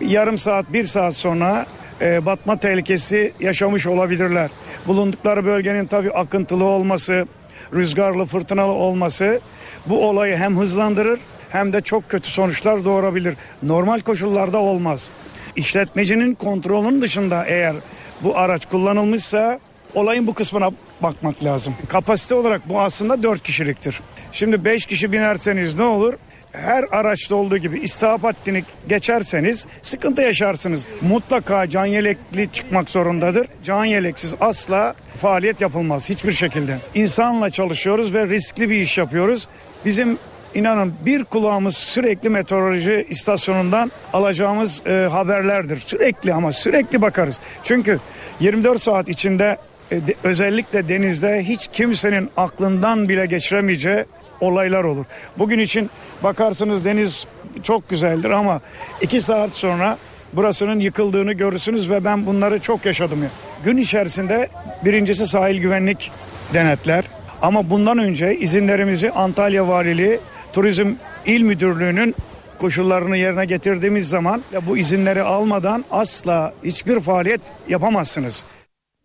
[0.00, 1.66] yarım saat bir saat sonra
[2.00, 4.50] e, batma tehlikesi yaşamış olabilirler.
[4.86, 7.26] Bulundukları bölgenin tabi akıntılı olması,
[7.74, 9.40] rüzgarlı fırtınalı olması
[9.86, 11.20] bu olayı hem hızlandırır
[11.50, 13.34] hem de çok kötü sonuçlar doğurabilir.
[13.62, 15.10] Normal koşullarda olmaz.
[15.56, 17.74] İşletmecinin kontrolünün dışında eğer
[18.20, 19.58] bu araç kullanılmışsa
[19.94, 20.70] olayın bu kısmına
[21.02, 21.74] bakmak lazım.
[21.88, 24.00] Kapasite olarak bu aslında 4 kişiliktir.
[24.32, 26.14] Şimdi 5 kişi binerseniz ne olur?
[26.52, 30.86] Her araçta olduğu gibi istihap haddini geçerseniz sıkıntı yaşarsınız.
[31.00, 33.46] Mutlaka can yelekli çıkmak zorundadır.
[33.64, 36.78] Can yeleksiz asla faaliyet yapılmaz hiçbir şekilde.
[36.94, 39.48] İnsanla çalışıyoruz ve riskli bir iş yapıyoruz.
[39.84, 40.18] Bizim
[40.56, 45.76] inanın bir kulağımız sürekli meteoroloji istasyonundan alacağımız e, haberlerdir.
[45.76, 47.40] Sürekli ama sürekli bakarız.
[47.64, 47.98] Çünkü
[48.40, 49.56] 24 saat içinde
[49.90, 54.04] e, de, özellikle denizde hiç kimsenin aklından bile geçiremeyeceği
[54.40, 55.04] olaylar olur.
[55.38, 55.90] Bugün için
[56.22, 57.26] bakarsınız deniz
[57.62, 58.60] çok güzeldir ama
[59.00, 59.96] iki saat sonra
[60.32, 63.22] burasının yıkıldığını görürsünüz ve ben bunları çok yaşadım.
[63.22, 63.28] Ya.
[63.64, 64.48] Gün içerisinde
[64.84, 66.10] birincisi sahil güvenlik
[66.54, 67.04] denetler
[67.42, 70.20] ama bundan önce izinlerimizi Antalya Valiliği
[70.56, 70.94] Turizm
[71.26, 72.14] İl Müdürlüğü'nün
[72.58, 78.44] koşullarını yerine getirdiğimiz zaman bu izinleri almadan asla hiçbir faaliyet yapamazsınız.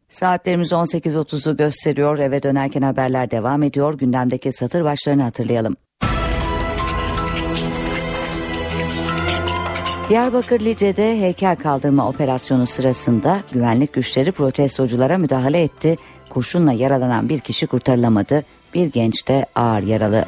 [0.10, 2.18] Saatlerimiz 18.30'u gösteriyor.
[2.20, 3.98] Eve dönerken haberler devam ediyor.
[3.98, 5.76] Gündemdeki satır başlarını hatırlayalım.
[10.10, 15.96] Diyarbakır Lice'de heykel kaldırma operasyonu sırasında güvenlik güçleri protestoculara müdahale etti.
[16.30, 18.44] Kurşunla yaralanan bir kişi kurtarılamadı.
[18.74, 20.26] Bir genç de ağır yaralı.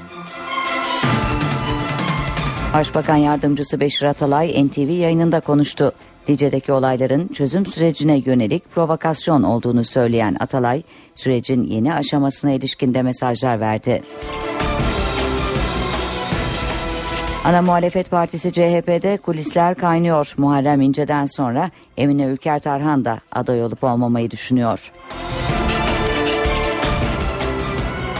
[2.73, 5.91] Başbakan Yardımcısı Beşir Atalay NTV yayınında konuştu.
[6.29, 10.83] Lice'deki olayların çözüm sürecine yönelik provokasyon olduğunu söyleyen Atalay,
[11.15, 14.03] sürecin yeni aşamasına ilişkin de mesajlar verdi.
[17.43, 20.33] Ana Muhalefet Partisi CHP'de kulisler kaynıyor.
[20.37, 24.91] Muharrem İnce'den sonra Emine Ülker Tarhan da aday olup olmamayı düşünüyor.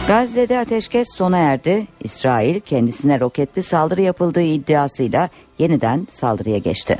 [0.08, 1.86] Gazze'de ateşkes sona erdi.
[2.04, 5.28] İsrail kendisine roketli saldırı yapıldığı iddiasıyla
[5.58, 6.98] yeniden saldırıya geçti.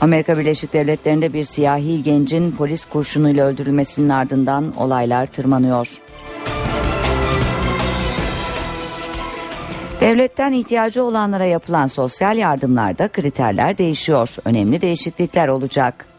[0.00, 5.88] Amerika Birleşik Devletleri'nde bir siyahi gencin polis kurşunuyla öldürülmesinin ardından olaylar tırmanıyor.
[10.00, 14.36] Devletten ihtiyacı olanlara yapılan sosyal yardımlarda kriterler değişiyor.
[14.44, 16.11] Önemli değişiklikler olacak.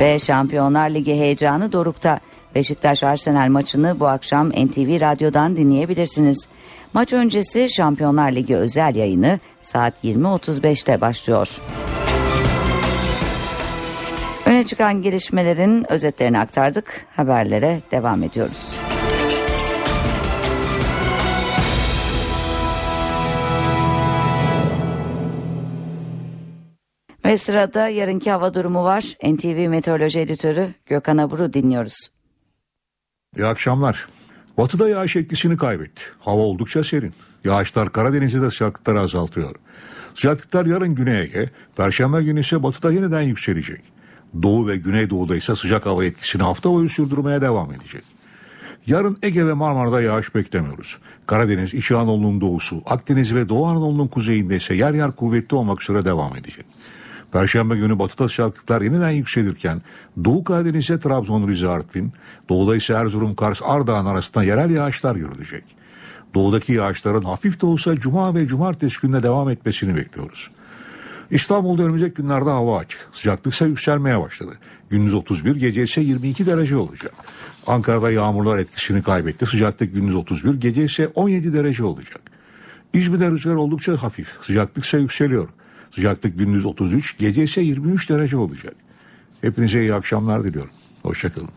[0.00, 2.20] Ve Şampiyonlar Ligi heyecanı dorukta.
[2.54, 6.48] Beşiktaş Arsenal maçını bu akşam NTV Radyo'dan dinleyebilirsiniz.
[6.92, 11.60] Maç öncesi Şampiyonlar Ligi özel yayını saat 20.35'te başlıyor.
[14.46, 17.06] Öne çıkan gelişmelerin özetlerini aktardık.
[17.16, 18.74] Haberlere devam ediyoruz.
[27.30, 29.04] Ve sırada yarınki hava durumu var.
[29.24, 32.08] NTV Meteoroloji Editörü Gökhan Abur'u dinliyoruz.
[33.36, 34.06] İyi akşamlar.
[34.58, 36.02] Batıda yağış etkisini kaybetti.
[36.20, 37.12] Hava oldukça serin.
[37.44, 39.54] Yağışlar Karadeniz'de de sıcaklıkları azaltıyor.
[40.14, 43.80] Sıcaklıklar yarın Güney Ege, Perşembe günü ise batıda yeniden yükselecek.
[44.42, 48.04] Doğu ve Güneydoğu'da ise sıcak hava etkisini hafta boyu sürdürmeye devam edecek.
[48.86, 50.98] Yarın Ege ve Marmara'da yağış beklemiyoruz.
[51.26, 56.04] Karadeniz, İç Anadolu'nun doğusu, Akdeniz ve Doğu Anadolu'nun kuzeyinde ise yer yer kuvvetli olmak üzere
[56.04, 56.66] devam edecek.
[57.32, 59.82] Perşembe günü batıda sıcaklıklar yeniden yükselirken
[60.24, 62.12] Doğu Karadeniz'e Trabzon, Rize, Artvin,
[62.48, 65.64] Doğuda ise Erzurum, Kars, Ardahan arasında yerel yağışlar görülecek.
[66.34, 70.50] Doğudaki yağışların hafif de olsa Cuma ve Cumartesi gününe devam etmesini bekliyoruz.
[71.30, 73.08] İstanbul'da önümüzdeki günlerde hava açık.
[73.12, 74.58] Sıcaklık ise yükselmeye başladı.
[74.90, 77.12] Gündüz 31, gece ise 22 derece olacak.
[77.66, 79.46] Ankara'da yağmurlar etkisini kaybetti.
[79.46, 82.20] Sıcaklık gündüz 31, gece ise 17 derece olacak.
[82.92, 84.36] İzmir'de rüzgar oldukça hafif.
[84.42, 85.48] Sıcaklık ise yükseliyor.
[85.90, 88.74] Sıcaklık gündüz 33, gece ise 23 derece olacak.
[89.40, 90.70] Hepinize iyi akşamlar diliyorum.
[91.02, 91.50] Hoşçakalın.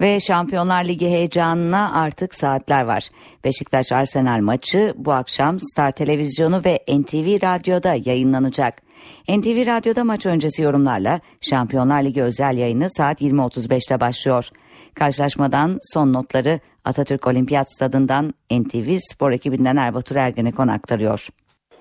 [0.00, 3.08] Ve Şampiyonlar Ligi heyecanına artık saatler var.
[3.44, 8.82] Beşiktaş Arsenal maçı bu akşam Star Televizyonu ve NTV Radyo'da yayınlanacak.
[9.28, 14.48] NTV Radyo'da maç öncesi yorumlarla Şampiyonlar Ligi özel yayını saat 20.35'te başlıyor.
[14.94, 21.28] Karşılaşmadan son notları Atatürk Olimpiyat Stadından NTV Spor ekibinden Erbatur Ergenekon aktarıyor.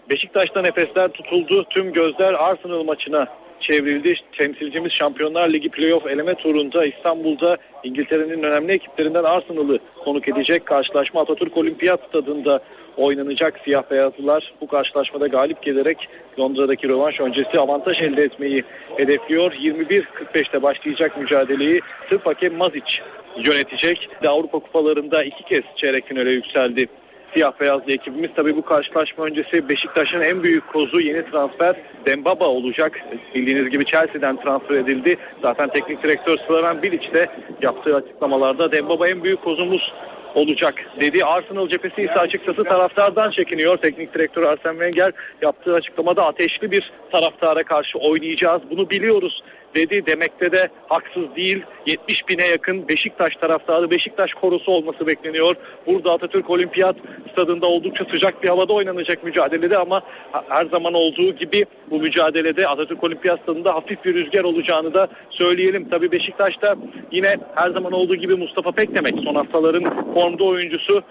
[0.09, 1.65] Beşiktaş'ta nefesler tutuldu.
[1.69, 3.27] Tüm gözler Arsenal maçına
[3.59, 4.15] çevrildi.
[4.37, 10.65] Temsilcimiz Şampiyonlar Ligi playoff eleme turunda İstanbul'da İngiltere'nin önemli ekiplerinden Arsenal'ı konuk edecek.
[10.65, 12.59] Karşılaşma Atatürk Olimpiyat Stadında
[12.97, 14.53] oynanacak siyah beyazlılar.
[14.61, 18.63] Bu karşılaşmada galip gelerek Londra'daki rövanş öncesi avantaj elde etmeyi
[18.97, 19.51] hedefliyor.
[19.51, 23.01] 21.45'te başlayacak mücadeleyi tıp hakem Mazic
[23.37, 24.09] yönetecek.
[24.23, 26.87] De Avrupa kupalarında iki kez çeyrek finale yükseldi.
[27.33, 31.75] Siyah beyazlı ekibimiz tabii bu karşılaşma öncesi Beşiktaş'ın en büyük kozu yeni transfer
[32.05, 32.99] Dembaba olacak.
[33.35, 35.17] Bildiğiniz gibi Chelsea'den transfer edildi.
[35.41, 37.27] Zaten teknik direktör Slaven Bilic de
[37.61, 39.93] yaptığı açıklamalarda Dembaba en büyük kozumuz
[40.35, 41.25] olacak dedi.
[41.25, 43.77] Arsenal cephesi ise açıkçası taraftardan çekiniyor.
[43.77, 45.11] Teknik direktör Arsene Wenger
[45.41, 48.61] yaptığı açıklamada ateşli bir taraftara karşı oynayacağız.
[48.71, 49.43] Bunu biliyoruz
[49.75, 50.05] dedi.
[50.05, 51.63] Demekte de haksız değil.
[51.85, 55.55] 70 bine yakın Beşiktaş taraftarı, Beşiktaş korosu olması bekleniyor.
[55.87, 56.95] Burada Atatürk Olimpiyat
[57.31, 60.01] stadında oldukça sıcak bir havada oynanacak mücadelede ama
[60.49, 65.89] her zaman olduğu gibi bu mücadelede Atatürk Olimpiyat stadında hafif bir rüzgar olacağını da söyleyelim.
[65.89, 66.75] Tabii Beşiktaş'ta
[67.11, 71.03] yine her zaman olduğu gibi Mustafa Pekdemek son haftaların formda oyuncusu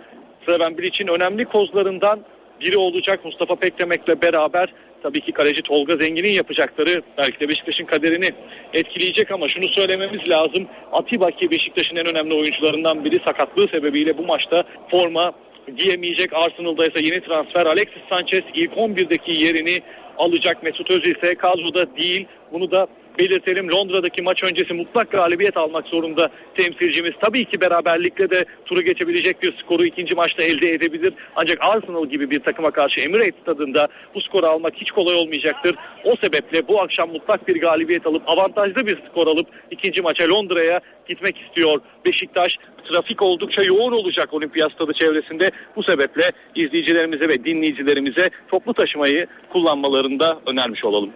[0.47, 2.21] Slaven Bilic'in önemli kozlarından
[2.61, 8.31] biri olacak Mustafa Pekdemek'le beraber tabii ki kaleci Tolga Zengin'in yapacakları belki de Beşiktaş'ın kaderini
[8.73, 10.67] etkileyecek ama şunu söylememiz lazım.
[10.93, 15.33] Atiba ki Beşiktaş'ın en önemli oyuncularından biri sakatlığı sebebiyle bu maçta forma
[15.77, 16.33] giyemeyecek.
[16.33, 19.83] Arsenal'da ise yeni transfer Alexis Sanchez ilk 11'deki yerini
[20.19, 20.63] alacak.
[20.63, 22.27] Mesut Özil ise kadroda değil.
[22.53, 22.87] Bunu da
[23.19, 23.71] belirtelim.
[23.71, 27.13] Londra'daki maç öncesi mutlak galibiyet almak zorunda temsilcimiz.
[27.21, 31.15] Tabii ki beraberlikle de turu geçebilecek bir skoru ikinci maçta elde edebilir.
[31.37, 35.77] Ancak Arsenal gibi bir takıma karşı Emirates stadında bu skoru almak hiç kolay olmayacaktır.
[36.05, 40.81] O sebeple bu akşam mutlak bir galibiyet alıp avantajlı bir skor alıp ikinci maça Londra'ya
[41.09, 41.81] gitmek istiyor.
[42.05, 42.59] Beşiktaş
[42.89, 45.51] trafik oldukça yoğun olacak olimpiyat stadı çevresinde.
[45.77, 51.11] Bu sebeple izleyicilerimize ve dinleyicilerimize toplu taşımayı kullanmalarını da önermiş olalım.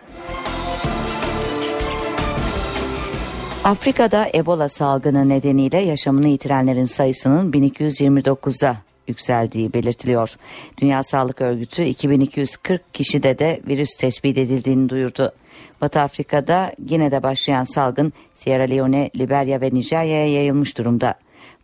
[3.65, 8.77] Afrika'da Ebola salgını nedeniyle yaşamını yitirenlerin sayısının 1229'a
[9.09, 10.37] yükseldiği belirtiliyor.
[10.81, 15.33] Dünya Sağlık Örgütü 2240 kişide de virüs tespit edildiğini duyurdu.
[15.81, 21.15] Batı Afrika'da yine de başlayan salgın Sierra Leone, Liberya ve Nijerya'ya yayılmış durumda.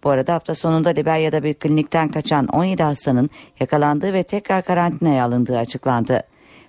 [0.05, 3.31] Bu arada hafta sonunda Liberya'da bir klinikten kaçan 17 hastanın
[3.61, 6.23] yakalandığı ve tekrar karantinaya alındığı açıklandı.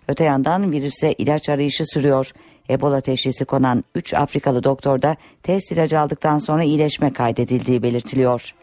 [0.08, 2.32] Öte yandan virüse ilaç arayışı sürüyor.
[2.70, 8.54] Ebola teşhisi konan 3 Afrikalı doktorda test ilacı aldıktan sonra iyileşme kaydedildiği belirtiliyor.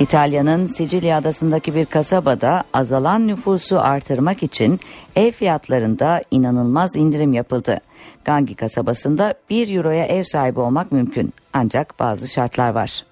[0.00, 4.80] İtalya'nın Sicilya adasındaki bir kasabada azalan nüfusu artırmak için
[5.16, 7.80] ev fiyatlarında inanılmaz indirim yapıldı.
[8.24, 13.09] Gangi kasabasında 1 euroya ev sahibi olmak mümkün ancak bazı şartlar var.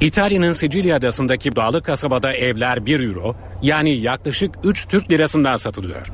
[0.00, 6.12] İtalya'nın Sicilya adasındaki dağlık kasabada evler 1 euro yani yaklaşık 3 Türk lirasından satılıyor.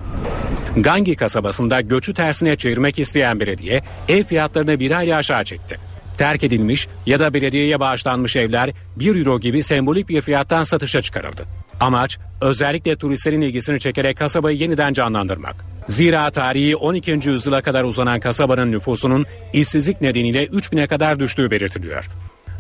[0.76, 5.81] Gangi kasabasında göçü tersine çevirmek isteyen belediye ev fiyatlarını bir ay aşağı çekti.
[6.18, 11.45] Terk edilmiş ya da belediyeye bağışlanmış evler 1 euro gibi sembolik bir fiyattan satışa çıkarıldı.
[11.81, 15.57] Amaç özellikle turistlerin ilgisini çekerek kasabayı yeniden canlandırmak.
[15.89, 17.11] Zira tarihi 12.
[17.11, 22.09] yüzyıla kadar uzanan kasabanın nüfusunun işsizlik nedeniyle 3000'e kadar düştüğü belirtiliyor.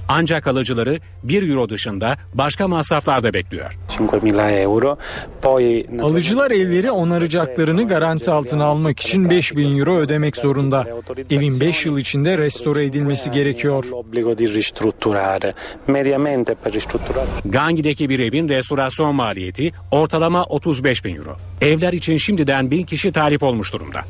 [0.08, 3.78] Ancak alıcıları 1 euro dışında başka masraflar da bekliyor.
[6.02, 10.86] Alıcılar evleri onaracaklarını garanti altına almak için 5000 euro ödemek zorunda.
[11.30, 13.84] Evin 5 yıl içinde restore edilmesi gerekiyor.
[17.44, 21.36] Gangi'deki bir evin restorasyon maliyeti ortalama 35 bin euro.
[21.60, 24.00] Evler için şimdiden bin kişi talip olmuş durumda.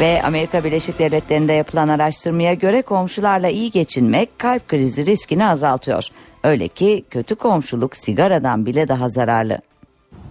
[0.00, 6.04] Ve Amerika Birleşik Devletleri'nde yapılan araştırmaya göre komşularla iyi geçinmek kalp krizi riskini azaltıyor.
[6.44, 9.58] Öyle ki kötü komşuluk sigaradan bile daha zararlı.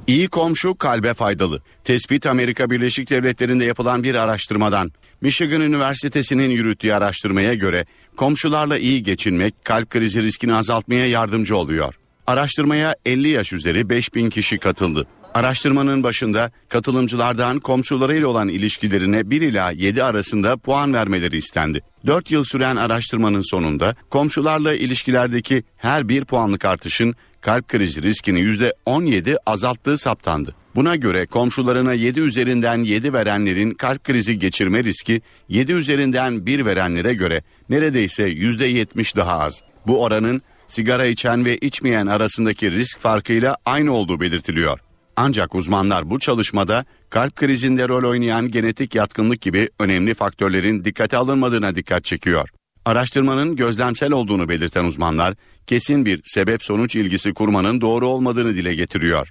[0.07, 1.61] İyi komşu kalbe faydalı.
[1.84, 4.91] Tespit Amerika Birleşik Devletleri'nde yapılan bir araştırmadan.
[5.22, 7.86] Michigan Üniversitesi'nin yürüttüğü araştırmaya göre
[8.16, 11.95] komşularla iyi geçinmek kalp krizi riskini azaltmaya yardımcı oluyor.
[12.28, 15.07] Araştırmaya 50 yaş üzeri 5000 kişi katıldı.
[15.36, 21.82] Araştırmanın başında katılımcılardan komşularıyla olan ilişkilerine 1 ila 7 arasında puan vermeleri istendi.
[22.06, 29.38] 4 yıl süren araştırmanın sonunda komşularla ilişkilerdeki her bir puanlık artışın kalp krizi riskini %17
[29.46, 30.56] azalttığı saptandı.
[30.76, 37.14] Buna göre komşularına 7 üzerinden 7 verenlerin kalp krizi geçirme riski 7 üzerinden 1 verenlere
[37.14, 39.62] göre neredeyse %70 daha az.
[39.88, 44.85] Bu oranın sigara içen ve içmeyen arasındaki risk farkıyla aynı olduğu belirtiliyor.
[45.16, 51.76] Ancak uzmanlar bu çalışmada kalp krizinde rol oynayan genetik yatkınlık gibi önemli faktörlerin dikkate alınmadığına
[51.76, 52.49] dikkat çekiyor.
[52.86, 55.34] Araştırmanın gözlemsel olduğunu belirten uzmanlar
[55.68, 59.30] kesin bir sebep sonuç ilgisi kurmanın doğru olmadığını dile getiriyor.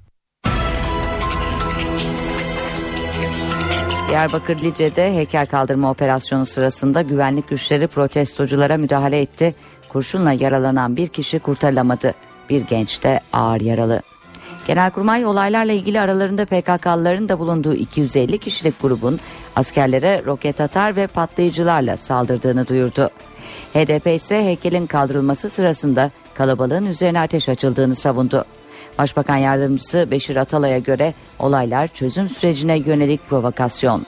[4.08, 9.54] Diyarbakır Lice'de heykel kaldırma operasyonu sırasında güvenlik güçleri protestoculara müdahale etti.
[9.88, 12.14] Kurşunla yaralanan bir kişi kurtarılamadı.
[12.50, 14.02] Bir genç de ağır yaralı.
[14.66, 19.20] Genelkurmay olaylarla ilgili aralarında PKK'lıların da bulunduğu 250 kişilik grubun
[19.56, 23.10] askerlere roket atar ve patlayıcılarla saldırdığını duyurdu.
[23.74, 28.44] HDP ise heykelin kaldırılması sırasında kalabalığın üzerine ateş açıldığını savundu.
[28.98, 34.06] Başbakan yardımcısı Beşir Atalay'a göre olaylar çözüm sürecine yönelik provokasyon.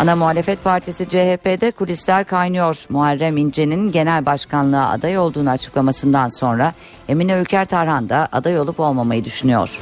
[0.00, 2.84] Ana Muhalefet Partisi CHP'de kulisler kaynıyor.
[2.88, 6.74] Muharrem İnce'nin genel başkanlığa aday olduğunu açıklamasından sonra
[7.08, 9.78] Emine Ülker Tarhan da aday olup olmamayı düşünüyor.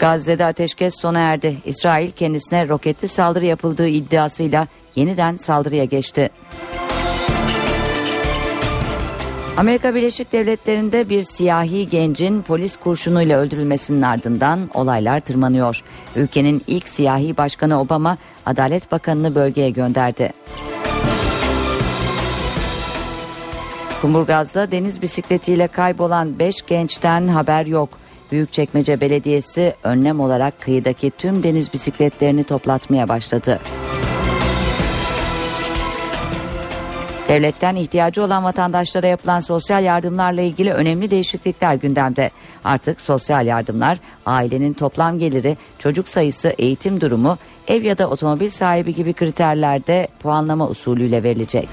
[0.00, 1.56] Gazze'de ateşkes sona erdi.
[1.64, 6.30] İsrail kendisine roketli saldırı yapıldığı iddiasıyla yeniden saldırıya geçti.
[9.58, 15.82] Amerika Birleşik Devletleri'nde bir siyahi gencin polis kurşunuyla öldürülmesinin ardından olaylar tırmanıyor.
[16.16, 20.32] Ülkenin ilk siyahi başkanı Obama Adalet Bakanı'nı bölgeye gönderdi.
[24.02, 27.88] Kumburgaz'da deniz bisikletiyle kaybolan 5 gençten haber yok.
[28.32, 33.60] Büyükçekmece Belediyesi önlem olarak kıyıdaki tüm deniz bisikletlerini toplatmaya başladı.
[37.28, 42.30] Devletten ihtiyacı olan vatandaşlara yapılan sosyal yardımlarla ilgili önemli değişiklikler gündemde.
[42.64, 48.94] Artık sosyal yardımlar ailenin toplam geliri, çocuk sayısı, eğitim durumu, ev ya da otomobil sahibi
[48.94, 51.68] gibi kriterlerde puanlama usulüyle verilecek.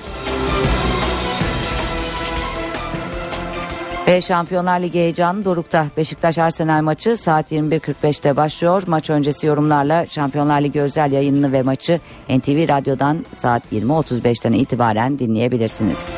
[4.08, 5.88] Ve Şampiyonlar Ligi heyecanı dorukta.
[5.98, 8.84] Beşiktaş Arsenal maçı saat 21.45'te başlıyor.
[8.88, 12.00] Maç öncesi yorumlarla Şampiyonlar Ligi özel yayınını ve maçı
[12.30, 16.16] NTV Radyo'dan saat 20.35'ten itibaren dinleyebilirsiniz.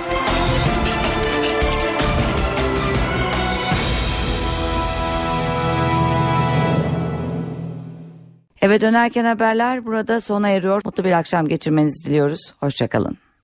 [8.62, 10.82] Eve dönerken haberler burada sona eriyor.
[10.86, 12.54] Mutlu bir akşam geçirmenizi diliyoruz.
[12.60, 13.27] Hoşçakalın.